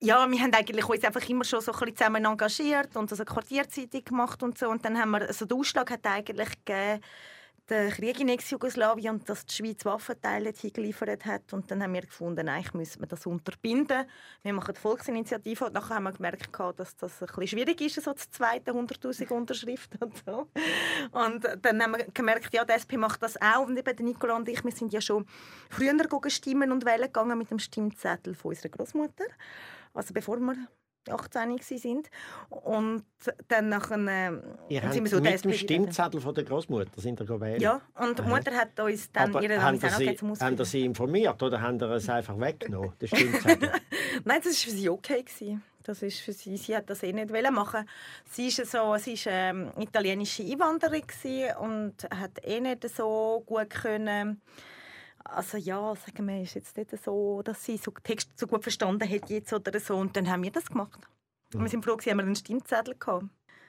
[0.00, 3.22] Ja, wir haben eigentlich uns einfach immer schon so ein bisschen zusammen engagiert und also
[3.22, 4.68] eine Quartierzeitung gemacht und so.
[4.68, 7.00] Und dann haben wir, also der Ausschlag hat eigentlich gegeben,
[7.70, 11.52] den Krieg in Ex-Jugoslawien und dass die Schweiz Waffenteile hingeliefert hat.
[11.52, 14.04] Und dann haben wir gefunden, eigentlich müssen wir das unterbinden.
[14.42, 18.12] Wir machen die Volksinitiative und nachher haben wir gemerkt, dass das ein schwierig ist, so
[18.12, 20.48] zu zweiten 100'000 Unterschriften und so.
[21.12, 23.66] Und dann haben wir gemerkt, ja, die SP macht das auch.
[23.66, 25.26] Und eben Nicola und ich, wir sind ja schon
[25.70, 25.94] früher
[26.28, 29.24] stimmen und wählen gegangen mit dem Stimmzettel von unserer Großmutter.
[29.94, 30.56] Also bevor wir
[31.08, 32.10] 18 sind
[32.48, 33.04] und
[33.48, 37.62] dann nachher sind wir so mit dem Stimmzettel von der Großmutter sind wir gewählt.
[37.62, 41.42] Ja, und die Mutter hat uns dann ihre haben sie, zum haben Sie sie informiert
[41.42, 43.70] oder haben Sie es einfach weggenommen, den Stimmzettel?
[44.24, 45.62] Nein, das war für sie okay gewesen.
[45.82, 47.86] Das ist für sie, sie hat das eh nicht machen.
[48.30, 51.02] Sie ist so, sie ist ähm, italienische Einwanderin
[51.60, 54.40] und hat eh nicht so gut können
[55.24, 59.08] also ja, sagen wir, ist jetzt nicht so, dass sie so Text so gut verstanden
[59.08, 59.96] hat jetzt oder so.
[59.96, 61.00] Und dann haben wir das gemacht.
[61.54, 63.26] Und wir sind froh, dass wir einen Stimmzettel gehabt.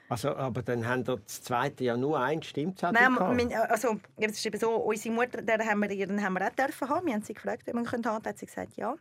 [0.08, 4.32] Also, aber dann haben wir das zweite ja nur einen Stimmzettel Nein, mein, also, es
[4.32, 7.06] ist eben so, unsere Mutter, der haben wir, ihren haben wir auch dürfen haben.
[7.06, 8.24] Wir haben sie gefragt, ob wir haben können.
[8.24, 8.94] hat sie gesagt, ja.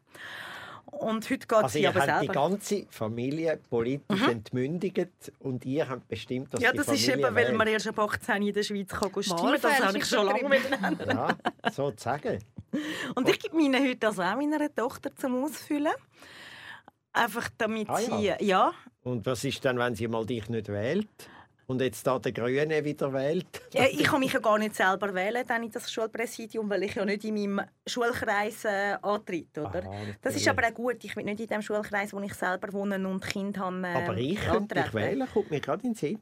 [0.92, 2.22] Und heute geht also sie aber selber.
[2.22, 4.30] die ganze Familie politisch mhm.
[4.30, 5.10] entmündigt
[5.40, 8.00] und ihr habt bestimmt, dass Ja, die das Familie ist eben, weil man erst ab
[8.00, 11.38] 18 in der Schweiz kann stimmen Das habe ich schon lange miteinander.
[11.64, 12.40] Ja, sozusagen.
[13.16, 15.94] Und ich gebe meine heute also auch meiner Tochter zum Ausfüllen.
[17.14, 18.38] Einfach damit ah, ja.
[18.38, 18.46] sie...
[18.46, 18.74] Ja.
[19.04, 21.08] Und was ist dann, wenn sie mal dich nicht wählt?
[21.68, 23.48] Und jetzt da der Grüne wieder wählt?
[23.74, 26.94] Ja, ich kann mich ja gar nicht selber wählen, dann in das Schulpräsidium, weil ich
[26.94, 29.84] ja nicht in meinem Schulkreis äh, antritt, oder?
[29.84, 31.04] Aha, das ist aber auch gut.
[31.04, 33.82] Ich bin nicht in dem Schulkreis, wo ich selber wohne und Kind habe.
[33.84, 36.22] Äh, aber ich könnte dich wählen, kommt mir gerade in den Sinn.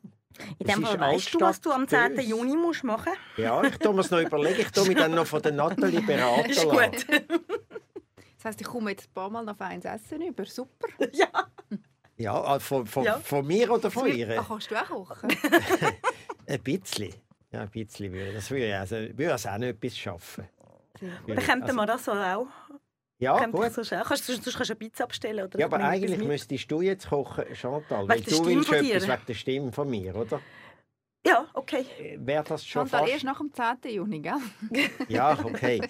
[0.59, 2.15] In dem Fall weißt du, was du am 10.
[2.15, 2.21] Böse.
[2.27, 3.37] Juni musst machen musst?
[3.37, 4.61] Ja, ich tue mir es noch überlegen.
[4.61, 7.05] Ich tue mich dann noch von der Nathalie beraten ist gut.
[7.07, 10.45] das heisst, ich komme jetzt ein paar Mal noch eins essen über.
[10.45, 10.87] Super.
[11.13, 11.27] Ja.
[12.17, 13.19] Ja, äh, von, von, ja.
[13.19, 14.37] von mir oder von ihr?
[14.39, 15.29] Ach, kannst du auch kochen?
[16.47, 17.13] ein bisschen.
[17.51, 20.47] Ja, ein bisschen würde das würde also, würde also auch noch etwas schaffen.
[21.27, 22.47] Oder könnten also, wir das auch?
[23.19, 23.73] Ja, Könnte gut.
[23.73, 25.45] So kannst, du, kannst eine Pizza bestellen.
[25.45, 28.07] Oder ja, aber eigentlich müsstest du jetzt kochen, Chantal.
[28.07, 30.41] Weil du willst etwas wegen der Stimme von mir, oder?
[31.25, 31.85] Ja, okay.
[31.97, 32.19] Okay.
[32.21, 33.13] Wäre das schon Chantal, fast...
[33.13, 33.93] erst nach dem 10.
[33.93, 34.33] Juni, gell?
[35.07, 35.81] Ja, okay.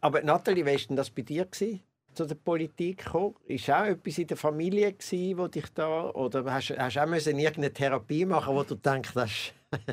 [0.00, 1.44] Aber Nathalie, wie war denn das bei dir?
[1.44, 1.82] Gewesen?
[2.14, 3.34] Zu der Politik gekommen?
[3.46, 7.06] Ist auch etwas in der Familie gewesen, wo dich da oder hast, hast du auch
[7.06, 9.52] müssen irgendeine Therapie machen, wo du denkst, das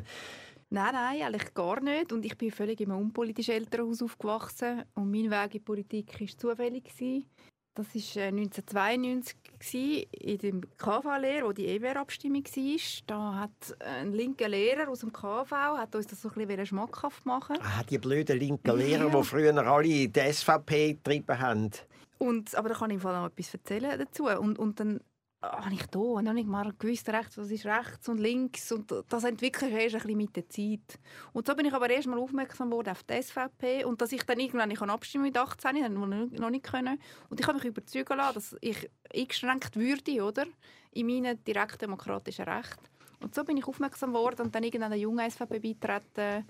[0.71, 2.11] Nein, nein, eigentlich gar nicht.
[2.13, 4.83] Und ich bin völlig in einem unpolitischen Elternhaus aufgewachsen.
[4.93, 6.83] Und mein Weg in die Politik war zufällig.
[6.83, 7.25] Gewesen.
[7.73, 13.03] Das war 1992 gewesen, in der KV-Lehre, wo die EWR-Abstimmung war.
[13.07, 17.25] Da hat ein linker Lehrer aus dem KV hat uns das so ein bisschen schmackhaft
[17.25, 17.57] machen.
[17.61, 19.17] Ah, die blöden linken Lehrer, ja.
[19.17, 21.71] die früher alle die SVP getrieben haben.
[22.19, 24.25] Und, aber da kann ich im Fall noch etwas erzählen dazu.
[24.25, 24.99] Und, und dann
[25.41, 29.23] habe ich da und nicht mal gewusst, rechts, was ist rechts und links und das
[29.23, 30.99] entwickelt sich erst ein bisschen mit der Zeit.
[31.31, 34.23] Und so bin ich aber erst mal aufmerksam geworden auf die SVP und dass ich
[34.23, 36.99] dann irgendwann ich abstimmen mit 18, ich noch nicht können
[37.29, 40.45] und ich habe mich überzeugen lassen, dass ich eingeschränkt würde, oder,
[40.91, 42.83] in meinen direktdemokratischen Rechten.
[43.21, 46.45] Und so bin ich aufmerksam geworden und dann irgendwann der junge SVP beitreten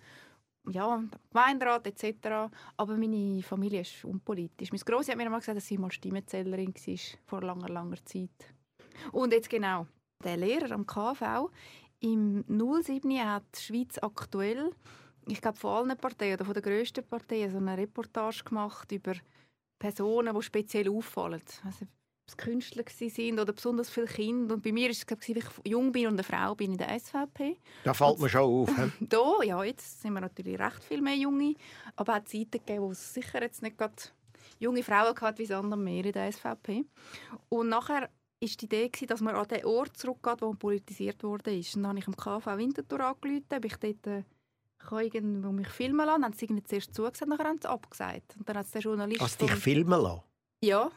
[0.71, 2.51] ja, Gemeinderat etc.
[2.77, 4.71] Aber meine Familie ist unpolitisch.
[4.71, 8.53] Meine Grossi hat mir mal gesagt, dass sie mal Stimmenzählerin war vor langer, langer Zeit.
[9.11, 9.87] Und jetzt genau,
[10.23, 11.49] der Lehrer am KV
[12.01, 14.71] im 07 hat die Schweiz aktuell,
[15.27, 19.13] ich glaube von allen Parteien oder von den grössten Parteien, so eine Reportage gemacht über
[19.77, 21.41] Personen, die speziell auffallen.
[21.65, 21.85] Also,
[22.37, 24.55] Künstler sind oder besonders viele Kinder.
[24.55, 26.77] Und bei mir war es, glaube ich, ich jung bin und eine Frau bin in
[26.77, 27.57] der SVP.
[27.83, 28.69] Da fällt mir schon auf.
[28.99, 31.55] da, ja, jetzt sind wir natürlich recht viel mehr Junge.
[31.95, 33.93] Aber es hat Zeiten gegeben, wo es sicher jetzt nicht gerade
[34.59, 36.85] junge Frauen hatten, wie es andere mehr in der SVP.
[37.49, 38.09] Und nachher
[38.39, 41.51] ist die Idee, dass man an den Ort zurückgeht, wo politisiert wurde.
[41.51, 44.23] Und dann habe ich am KV Winterthur angerufen, ob ich dort äh,
[44.77, 46.21] kann irgendwo mich filmen lassen.
[46.21, 48.35] Dann haben sie zuerst zugesagt, nachher haben sie abgesagt.
[48.37, 49.21] Und dann hat der Journalist...
[49.21, 50.23] Hast du dich filmen lassen?
[50.63, 50.89] Ja.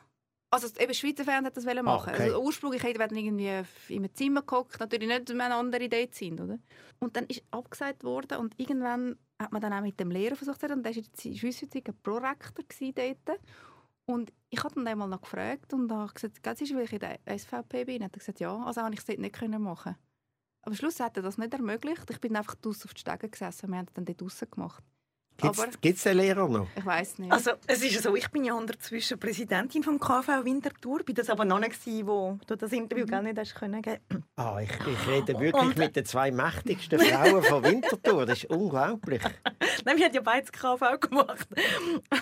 [0.52, 2.10] Also eben Schweizer Fernsehen hat das machen.
[2.10, 2.24] Ah, okay.
[2.24, 6.10] Also ursprünglich hätte ich irgendwie in einem Zimmer geguckt, natürlich nicht, wenn eine andere Idee
[6.12, 6.58] sind, oder?
[6.98, 10.62] Und dann ist abgesagt worden und irgendwann hat man dann auch mit dem Lehrer versucht,
[10.64, 13.40] und der war in der Schweizweiz Prorektor dort.
[14.04, 16.98] Und ich habe dann einmal noch gefragt und habe gesagt, «Gell, ist, weil ich in
[16.98, 19.96] der SVP bin?» hat er gesagt, «Ja, also habe ich es dort nicht können machen
[20.60, 22.10] Aber am Schluss hat er das nicht ermöglicht.
[22.10, 24.84] Ich bin einfach draussen auf die Stege gesessen und wir haben dann dort draussen gemacht.
[25.80, 26.68] Gibt es den Lehrer noch?
[26.76, 27.32] Ich weiß nicht.
[27.32, 31.02] Also, es ist so, ich bin ja inzwischen Präsidentin vom KV Winterthur.
[31.02, 33.10] Bin das aber noch nicht gewesen, wo du das Interview mhm.
[33.10, 34.24] gar nicht hast können geben.
[34.36, 38.26] Ah, ich, ich rede wirklich Und, mit den zwei mächtigsten Frauen von Winterthur.
[38.26, 39.22] Das ist unglaublich.
[39.84, 41.48] Nein, wir haben ja beides KV gemacht.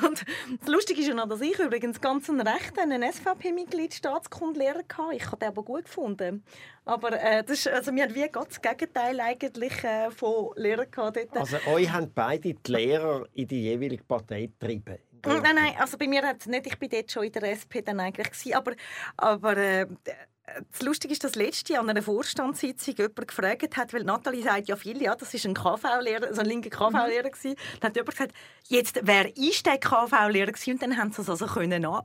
[0.06, 0.24] Und
[0.60, 5.14] das Lustige ist ja noch, dass ich übrigens ganz ein Recht einen SVP-Mitglied Staatskundlehrer hatte.
[5.14, 6.42] Ich habe den aber gut gefunden.
[6.90, 10.90] Aber äh, das ist, also wir haben wie ganz das Gegenteil eigentlich äh, von Lehrern
[10.90, 11.16] gehabt.
[11.16, 11.36] Dort.
[11.36, 14.98] Also euch haben beide die Lehrer in die jeweilige Partei getrieben?
[15.24, 17.84] Nein, nein, also bei mir hat es nicht, ich bin dort schon in der SP
[17.84, 18.72] dann eigentlich gewesen, aber,
[19.18, 19.86] aber äh,
[20.72, 24.74] das Lustige ist, dass letzte an einer Vorstandssitzung jemand gefragt hat, weil Nathalie sagt ja
[24.74, 27.54] viel, ja, das ist ein KV-Lehrer, also ein linker KV-Lehrer mhm.
[27.80, 28.32] Dann hat jemand gesagt,
[28.66, 30.52] jetzt, wer ist der KV-Lehrer?
[30.66, 32.02] Und dann haben sie es also können an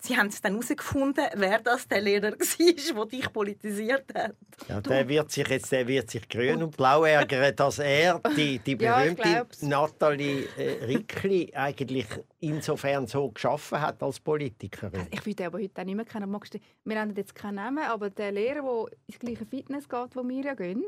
[0.00, 4.36] Sie haben es dann herausgefunden, wer das der Lehrer war, der dich politisiert hat.
[4.68, 8.60] Ja, der wird sich jetzt der wird sich grün und blau ärgern, dass er die,
[8.60, 12.06] die berühmte ja, Nathalie äh, Rickli eigentlich
[12.38, 15.00] insofern so geschaffen hat als Politikerin.
[15.00, 16.40] Also ich würde aber heute auch nicht mehr kennen.
[16.84, 20.44] Wir haben jetzt keinen Namen, aber der Lehrer, der ins gleiche Fitness geht, wo wir
[20.44, 20.84] ja gehen,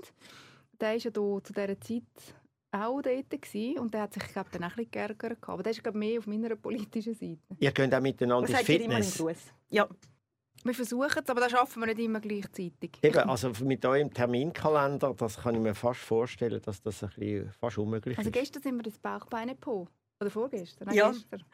[0.81, 2.03] der ist ja da zu dieser Zeit
[2.73, 5.39] auch dort gewesen, und der hat sich glaub, dann auch ein bisschen geärgert.
[5.43, 7.39] Aber der ist glaub, mehr auf meiner politischen Seite.
[7.59, 9.23] Ihr könnt auch miteinander ins Fitness.
[9.69, 9.89] Ja.
[10.63, 12.99] Wir versuchen es, aber das schaffen wir nicht immer gleichzeitig.
[13.03, 17.53] Eben, also mit eurem Terminkalender, das kann ich mir fast vorstellen, dass das ein bisschen
[17.53, 18.37] fast unmöglich also ist.
[18.37, 19.89] Also gestern sind wir das Bauchbein Po.
[20.21, 20.89] Oder vorgestern?
[20.89, 21.11] Nein, ja.
[21.11, 21.45] Gestern.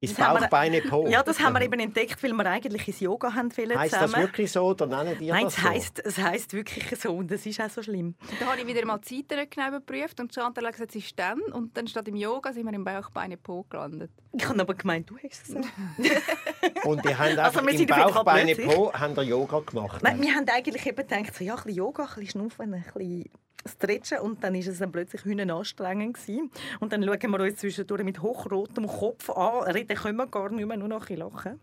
[0.00, 1.06] Ins Bauchbeine Po.
[1.08, 4.16] Ja, das haben wir eben entdeckt, weil wir eigentlich ins Yoga haben wollen Heißt das
[4.16, 5.68] wirklich so oder nennen die Nein, das es so?
[5.68, 8.14] heisst, es heisst wirklich so und das ist auch so schlimm.
[8.38, 11.18] Da habe ich wieder mal die Zeiten genau überprüft und Chantal hat gesagt, sie ist
[11.18, 14.10] dann und dann statt im Yoga sind wir im Bauchbeine Po gelandet.
[14.32, 15.68] Ich habe aber gemeint, du hast es gesagt.
[16.84, 20.02] und die haben also, im Bauchbeine Po haben Yoga gemacht.
[20.02, 22.84] Nein, wir haben eigentlich eben gedacht, so, ja, ein bisschen Yoga, ein bisschen Schnaufen, ein
[22.94, 23.30] bisschen
[23.66, 26.50] stretchen und dann ist es dann plötzlich hühnen anstrengend gewesen.
[26.80, 30.66] Und dann schauen wir uns zwischendurch mit hochrotem Kopf an, reden können wir gar nicht
[30.66, 31.60] mehr, nur noch ein lachen.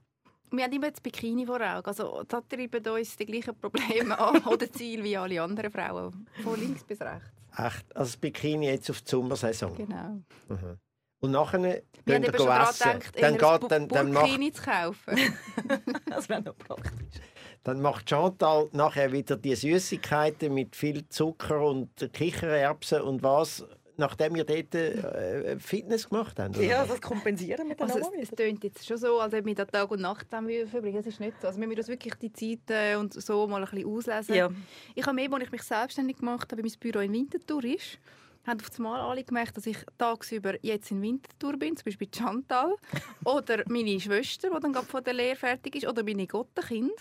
[0.53, 1.85] Wir haben immer das Bikini vor Augen.
[1.85, 6.59] Also, da treiben uns die gleichen Probleme an oder Ziele wie alle anderen Frauen, von
[6.59, 7.31] links bis rechts.
[7.57, 7.95] Echt?
[7.95, 9.75] Also das Bikini jetzt auf die Sommersaison?
[9.75, 10.21] Genau.
[10.49, 10.77] Mhm.
[11.19, 14.57] Und nachher eben schon daran gedacht, dann geht, dann, dann Bikini macht...
[14.57, 15.35] zu kaufen.
[16.09, 17.21] das wäre noch praktisch.
[17.63, 23.63] Dann macht Chantal nachher wieder die Süßigkeiten mit viel Zucker und Kichererbsen und was
[24.01, 26.55] nachdem wir dort äh, Fitness gemacht haben?
[26.55, 26.63] Oder?
[26.63, 29.45] Ja, das kompensieren wir dann also auch es, es klingt jetzt schon so, als ob
[29.45, 30.97] wir da Tag und Nacht verbringen.
[30.97, 31.47] Das ist nicht so.
[31.47, 34.35] Also wir müssen uns wirklich die Zeit äh, und so mal ein bisschen auslesen.
[34.35, 34.49] Ja.
[34.95, 37.99] Ich habe mehr, als ich mich selbstständig gemacht habe, weil mein Büro in Winterthur ist,
[38.45, 42.75] haben auf einmal alle gemerkt, dass ich tagsüber jetzt in Winterthur bin, zum Beispiel Chantal,
[43.25, 46.93] oder meine Schwester, die dann gerade von der Lehre fertig ist, oder meine Gottenkind.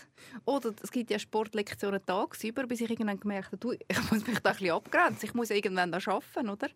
[0.45, 4.39] Oder es gibt ja Sportlektionen tagsüber, bis ich irgendwann gemerkt habe, du, ich muss mich
[4.39, 6.67] da ein bisschen abgrenzen, ich muss irgendwann da arbeiten, oder?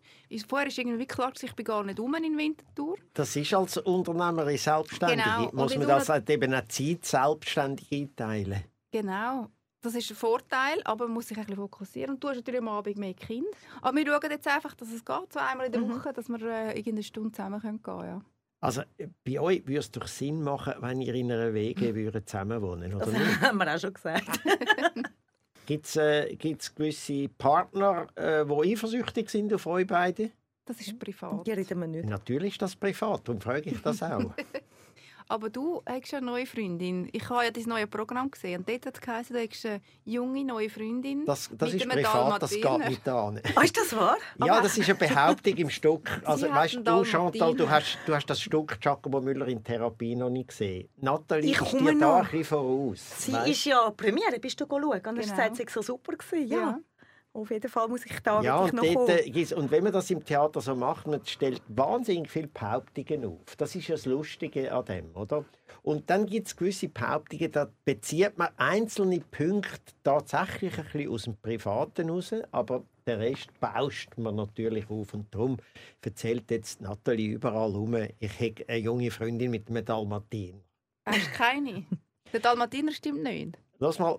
[0.48, 2.96] Vorher ist irgendwie klar, dass ich bin gar nicht um in Winterthur.
[3.14, 5.24] Das ist als Unternehmerin selbstständig.
[5.24, 5.50] Genau.
[5.52, 8.64] Muss man das halt eben auch Zeit selbstständig einteilen?
[8.90, 9.50] Genau.
[9.82, 12.14] Das ist ein Vorteil, aber man muss sich ein bisschen fokussieren.
[12.14, 13.46] Und du hast natürlich am Abend mehr Kind.
[13.82, 16.40] Aber wir schauen jetzt einfach, dass es geht, so einmal in der Woche, dass wir
[16.42, 18.04] äh, irgendeine Stunde zusammen gehen können.
[18.04, 18.22] Ja.
[18.60, 18.82] Also
[19.24, 23.04] bei euch würde es doch Sinn machen, wenn ihr in einer WG würdet zusammenwohnen oder
[23.06, 23.40] Das nicht?
[23.40, 24.40] haben wir auch schon gesagt.
[25.66, 30.30] Gibt es äh, gibt's gewisse Partner, äh, die eifersüchtig sind auf euch beide?
[30.64, 31.46] Das ist privat.
[31.46, 32.08] Die reden wir nicht.
[32.08, 34.32] Natürlich ist das privat, darum frage ich das auch.
[35.28, 37.08] Aber du hast ja eine neue Freundin.
[37.12, 38.60] Ich habe ja dein neue Programm gesehen.
[38.60, 41.24] Und dort hat es geheißen, du hast eine junge neue Freundin.
[41.24, 43.40] Das, das mit ist privat, das geht nicht an.
[43.56, 44.16] Ah, ist das wahr?
[44.44, 46.20] Ja, das ist eine Behauptung im Stück.
[46.24, 50.30] Also, weißt du, Chantal, du hast, du hast das Stück Giacomo Müller in Therapie noch
[50.30, 50.88] nicht gesehen.
[50.98, 53.00] Nathalie Ich ist komme dir da ein bisschen voraus.
[53.18, 53.48] Sie weisst?
[53.48, 54.82] ist ja Premiere, bist du schauen?
[54.82, 55.54] Und hast Genau.
[55.54, 56.48] sie sei so super gewesen.
[56.48, 56.58] Ja.
[56.58, 56.78] Ja.
[57.36, 59.36] Auf jeden Fall muss ich da Ja, wirklich und, noch dort, kommen.
[59.36, 63.56] äh, und wenn man das im Theater so macht, man stellt wahnsinnig viele Behauptungen auf.
[63.56, 65.44] Das ist ja das Lustige an dem, oder?
[65.82, 71.24] Und dann gibt es gewisse Behauptungen, da bezieht man einzelne Punkte tatsächlich ein bisschen aus
[71.24, 75.12] dem Privaten raus, aber den Rest bauscht man natürlich auf.
[75.12, 75.58] Und darum
[76.02, 80.62] erzählt jetzt Nathalie überall rum, ich habe eine junge Freundin mit einem Dalmatin.
[81.06, 81.84] Hast du keine?
[82.32, 83.58] Der Dalmatiner stimmt nicht.
[83.78, 84.16] Lass mal,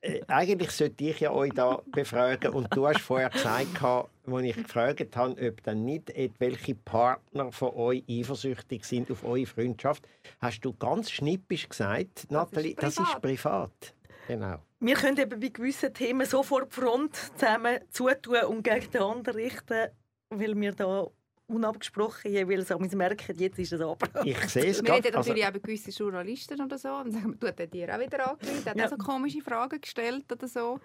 [0.00, 4.56] äh, eigentlich sollte ich ja euch da befragen und du hast vorher gesagt, als ich
[4.56, 10.08] gefragt habe, ob dann nicht etwelche Partner von euch eifersüchtig sind auf eure Freundschaft,
[10.40, 13.22] hast du ganz schnippisch gesagt, Nathalie, das ist privat.
[13.22, 13.94] privat.
[14.26, 14.58] Genau.
[14.80, 19.02] Wir können eben bei gewissen Themen so vor die Front zusammen zutun und gegen den
[19.02, 19.88] anderen richten,
[20.30, 21.06] weil wir da
[21.48, 24.28] unabgesprochen jeweils auch merken, jetzt ist es abgebrochen.
[24.28, 25.04] Ich sehe es Wir haben.
[25.04, 26.88] Also, natürlich eben gewisse Journalisten oder so.
[26.88, 28.86] Und sagen, du hat dir auch wieder angerufen, hat Ja.
[28.86, 30.80] auch so komische Fragen gestellt oder so.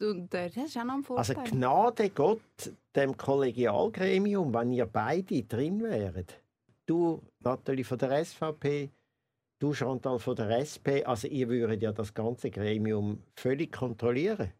[0.00, 1.52] Und äh, das ist auch noch ein also Vorteil.
[1.52, 2.40] Gnade Gott
[2.94, 6.40] dem Kollegialgremium, wenn ihr beide drin wäret.
[6.86, 8.90] Du, Nathalie von der SVP,
[9.60, 11.04] du, Chantal von der SP.
[11.04, 14.52] Also ihr würdet ja das ganze Gremium völlig kontrollieren.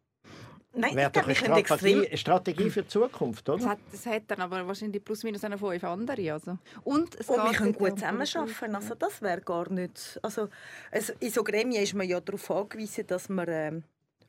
[0.74, 3.70] Nein, Wäre ich doch glaube, eine wir Strategie, Strategie für die Zukunft, Das oder?
[3.70, 6.32] hat, das hat dann aber wahrscheinlich plus minus eine fünf andere.
[6.32, 6.58] Also.
[6.82, 8.74] Und, es Und wir geht können gut zusammenarbeiten.
[8.74, 10.18] Also das wäre gar nicht...
[10.22, 10.48] Also,
[10.90, 13.84] es, in so Gremien ist man ja darauf angewiesen, dass man ähm,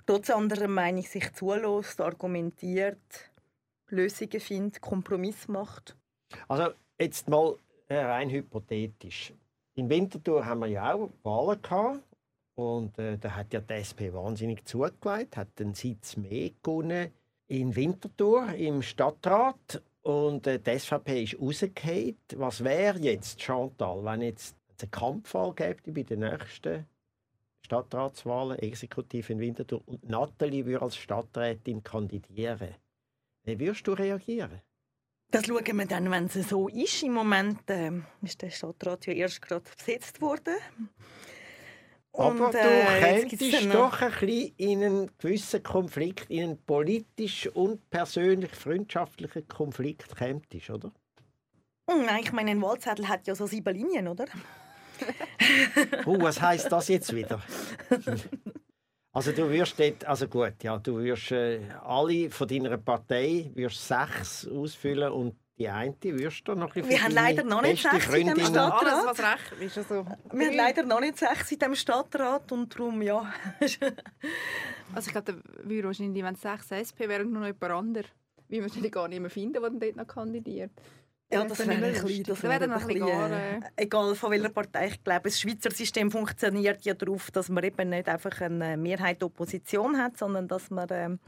[0.05, 3.31] trotz anderer Meinung sich zulässt, argumentiert,
[3.87, 5.95] Lösungen findet, Kompromiss macht.
[6.47, 7.55] Also jetzt mal
[7.87, 9.33] äh, rein hypothetisch.
[9.75, 12.03] In Winterthur haben wir ja auch Wahlen gehabt.
[12.55, 17.11] Und äh, da hat ja die SP wahnsinnig zugelegt, hat den Sitz mehr gewonnen
[17.47, 19.81] in Winterthur im Stadtrat.
[20.03, 22.17] Und äh, die SVP ist rausgefallen.
[22.35, 26.85] Was wäre jetzt, Chantal, wenn jetzt es eine Kampfwahl gäbe bei den nächsten
[27.61, 32.75] Stadtratswahlen, exekutiv in Winterthur, und Nathalie würde als Stadträtin kandidieren?
[33.43, 34.61] Wie würdest du reagieren?
[35.31, 37.01] Das schauen wir dann, wenn es so ist.
[37.01, 40.53] Im Moment ähm, ist der Stadtrat ja erst gerade besetzt worden.
[42.15, 46.57] Aber Und, du äh, gibt's könntest doch ein bisschen in einen gewissen Konflikt, in einen
[46.57, 50.91] politisch und persönlich freundschaftlichen Konflikt kämtest, oder?
[51.89, 54.25] Hm, Nein, ich meine, ein Wahlzettel hat ja so sieben Linien, oder?
[56.05, 57.41] Uh, was heißt das jetzt wieder?
[59.15, 63.87] Also du wirst dort, also gut, ja, du wirst äh, alle von deiner Partei wirst
[63.87, 67.61] sechs ausfüllen und die eine wirst du noch ein bisschen Wir für haben leider noch
[67.61, 68.73] nicht sechs in dem Staat.
[68.73, 69.77] Alles, was recht ist.
[69.77, 73.31] Also, Wir haben leider noch nicht sechs in diesem Stadtrat und darum, ja.
[74.95, 75.33] also ich glaube, da
[75.63, 78.09] würde wahrscheinlich, wenn es sechs SP wären, nur noch jemand anderes.
[78.47, 80.71] Wie wir wahrscheinlich gar nicht mehr finden, der dort noch kandidiert.
[81.31, 84.15] Ja, das dann wäre nicht ein bisschen, das Da wäre ein bisschen äh, äh, egal
[84.15, 84.87] von welcher Partei.
[84.87, 89.23] Ich glaube, das Schweizer System funktioniert ja darauf, dass man eben nicht einfach eine Mehrheit
[89.23, 91.19] Opposition hat, sondern dass man ähm,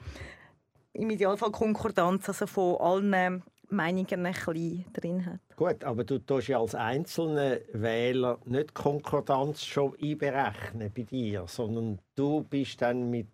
[0.94, 5.40] im Idealfall Konkordanz also von allen Meinungen ein bisschen drin hat.
[5.56, 12.00] Gut, aber du tust ja als einzelner Wähler nicht Konkordanz schon einberechnen bei dir, sondern
[12.16, 13.28] du bist dann mit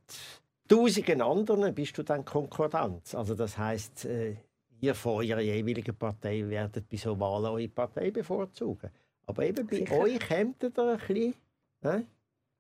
[0.67, 3.13] tausenden anderen bist du dann Konkordanz.
[3.13, 4.35] Also das heißt, äh,
[4.79, 8.89] ihr von eurer jeweiligen Partei werdet bei so Wahlen eure Partei bevorzugen.
[9.25, 9.97] Aber eben bei Sicher.
[9.97, 11.33] euch kommt ihr ein bisschen.
[11.81, 12.05] Ne?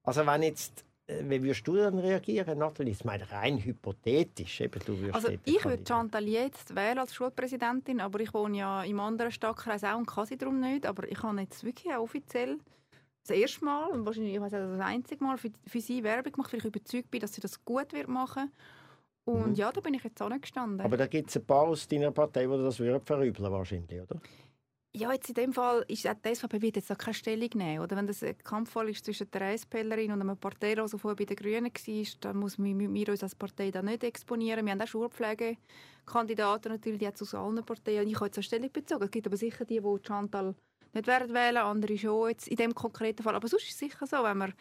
[0.03, 0.83] Also wenn jetzt
[1.23, 2.91] wie würdest du dann reagieren, Nathalie?
[2.91, 4.61] Ich meine, rein hypothetisch.
[4.61, 8.99] Eben, du also ich würde Chantal jetzt wählen als Schulpräsidentin, aber ich wohne ja im
[8.99, 10.85] anderen Stadtkreis auch und kann sie darum nicht.
[10.85, 12.57] Aber ich habe jetzt wirklich auch offiziell
[13.23, 16.33] das erste Mal und wahrscheinlich ich weiß auch das einzige Mal für, für sie Werbung
[16.33, 18.51] gemacht, weil ich überzeugt bin, dass sie das gut wird machen
[19.25, 19.53] und mhm.
[19.55, 20.81] ja, da bin ich jetzt auch nicht gestanden.
[20.81, 24.19] Aber da gibt es ein paar aus deiner Partei, die das verübeln wahrscheinlich, oder?
[24.93, 27.79] Ja, jetzt in dem Fall ist auch die SVP wird jetzt da keine Stellung nehmen.
[27.79, 31.23] Oder wenn das ein Kampffall ist zwischen der SPlerin und einem Parteilosen, der vorher bei
[31.23, 34.65] den Grünen war, dann muss wir, wir uns als Partei da nicht exponieren.
[34.65, 38.05] Wir haben auch Schulpflegekandidaten natürlich, die jetzt aus allen Parteien.
[38.05, 39.05] Ich habe jetzt eine Stellung bezogen.
[39.05, 40.55] Es gibt aber sicher die, die Chantal
[40.93, 43.35] nicht werden wählen, andere schon jetzt in dem konkreten Fall.
[43.35, 44.53] Aber sonst ist es sicher so, wenn man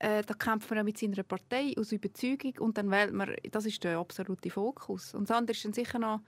[0.00, 3.84] äh, da kämpft man mit seiner Partei aus Überzeugung und dann wählt man, das ist
[3.84, 5.14] der absolute Fokus.
[5.14, 6.22] Und das andere ist dann sicher noch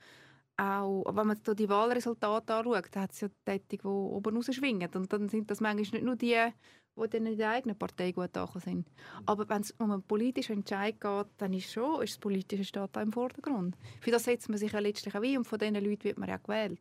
[0.57, 4.91] auch, wenn man die Wahlresultate anschaut, da hat es ja Tätig, die oben rausschwingen.
[4.95, 6.37] Und dann sind das manchmal nicht nur die,
[6.97, 8.89] die dann in der eigenen Partei gut angekommen sind.
[9.27, 12.97] Aber wenn es um einen politischen Entscheid geht, dann ist schon ist das politische Staat
[12.99, 13.77] im Vordergrund.
[14.01, 16.29] Für das setzt man sich ja letztlich auch ein und von diesen Leuten wird man
[16.29, 16.81] ja gewählt.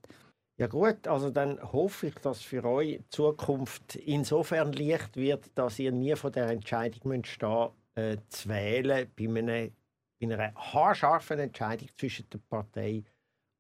[0.58, 5.80] Ja gut, also dann hoffe ich, dass für euch die Zukunft insofern leicht wird, dass
[5.80, 9.72] ihr nie vor der Entscheidung müsst stehen äh, zu wählen bei, einem,
[10.20, 13.04] bei einer haarscharfen Entscheidung zwischen der Partei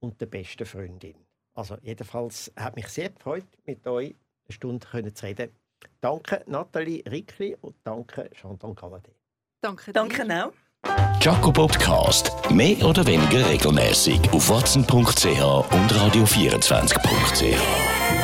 [0.01, 1.15] und der besten Freundin.
[1.53, 5.51] Also jedenfalls hat mich sehr gefreut, mit euch eine Stunde können zu reden.
[5.99, 9.13] Danke Nathalie Rickli und danke Chantal Galladay.
[9.61, 10.53] Danke, danke auch.
[11.21, 12.31] Jaco Podcast.
[12.49, 18.20] Mehr oder weniger regelmäßig auf watson.ch und radio24.ch.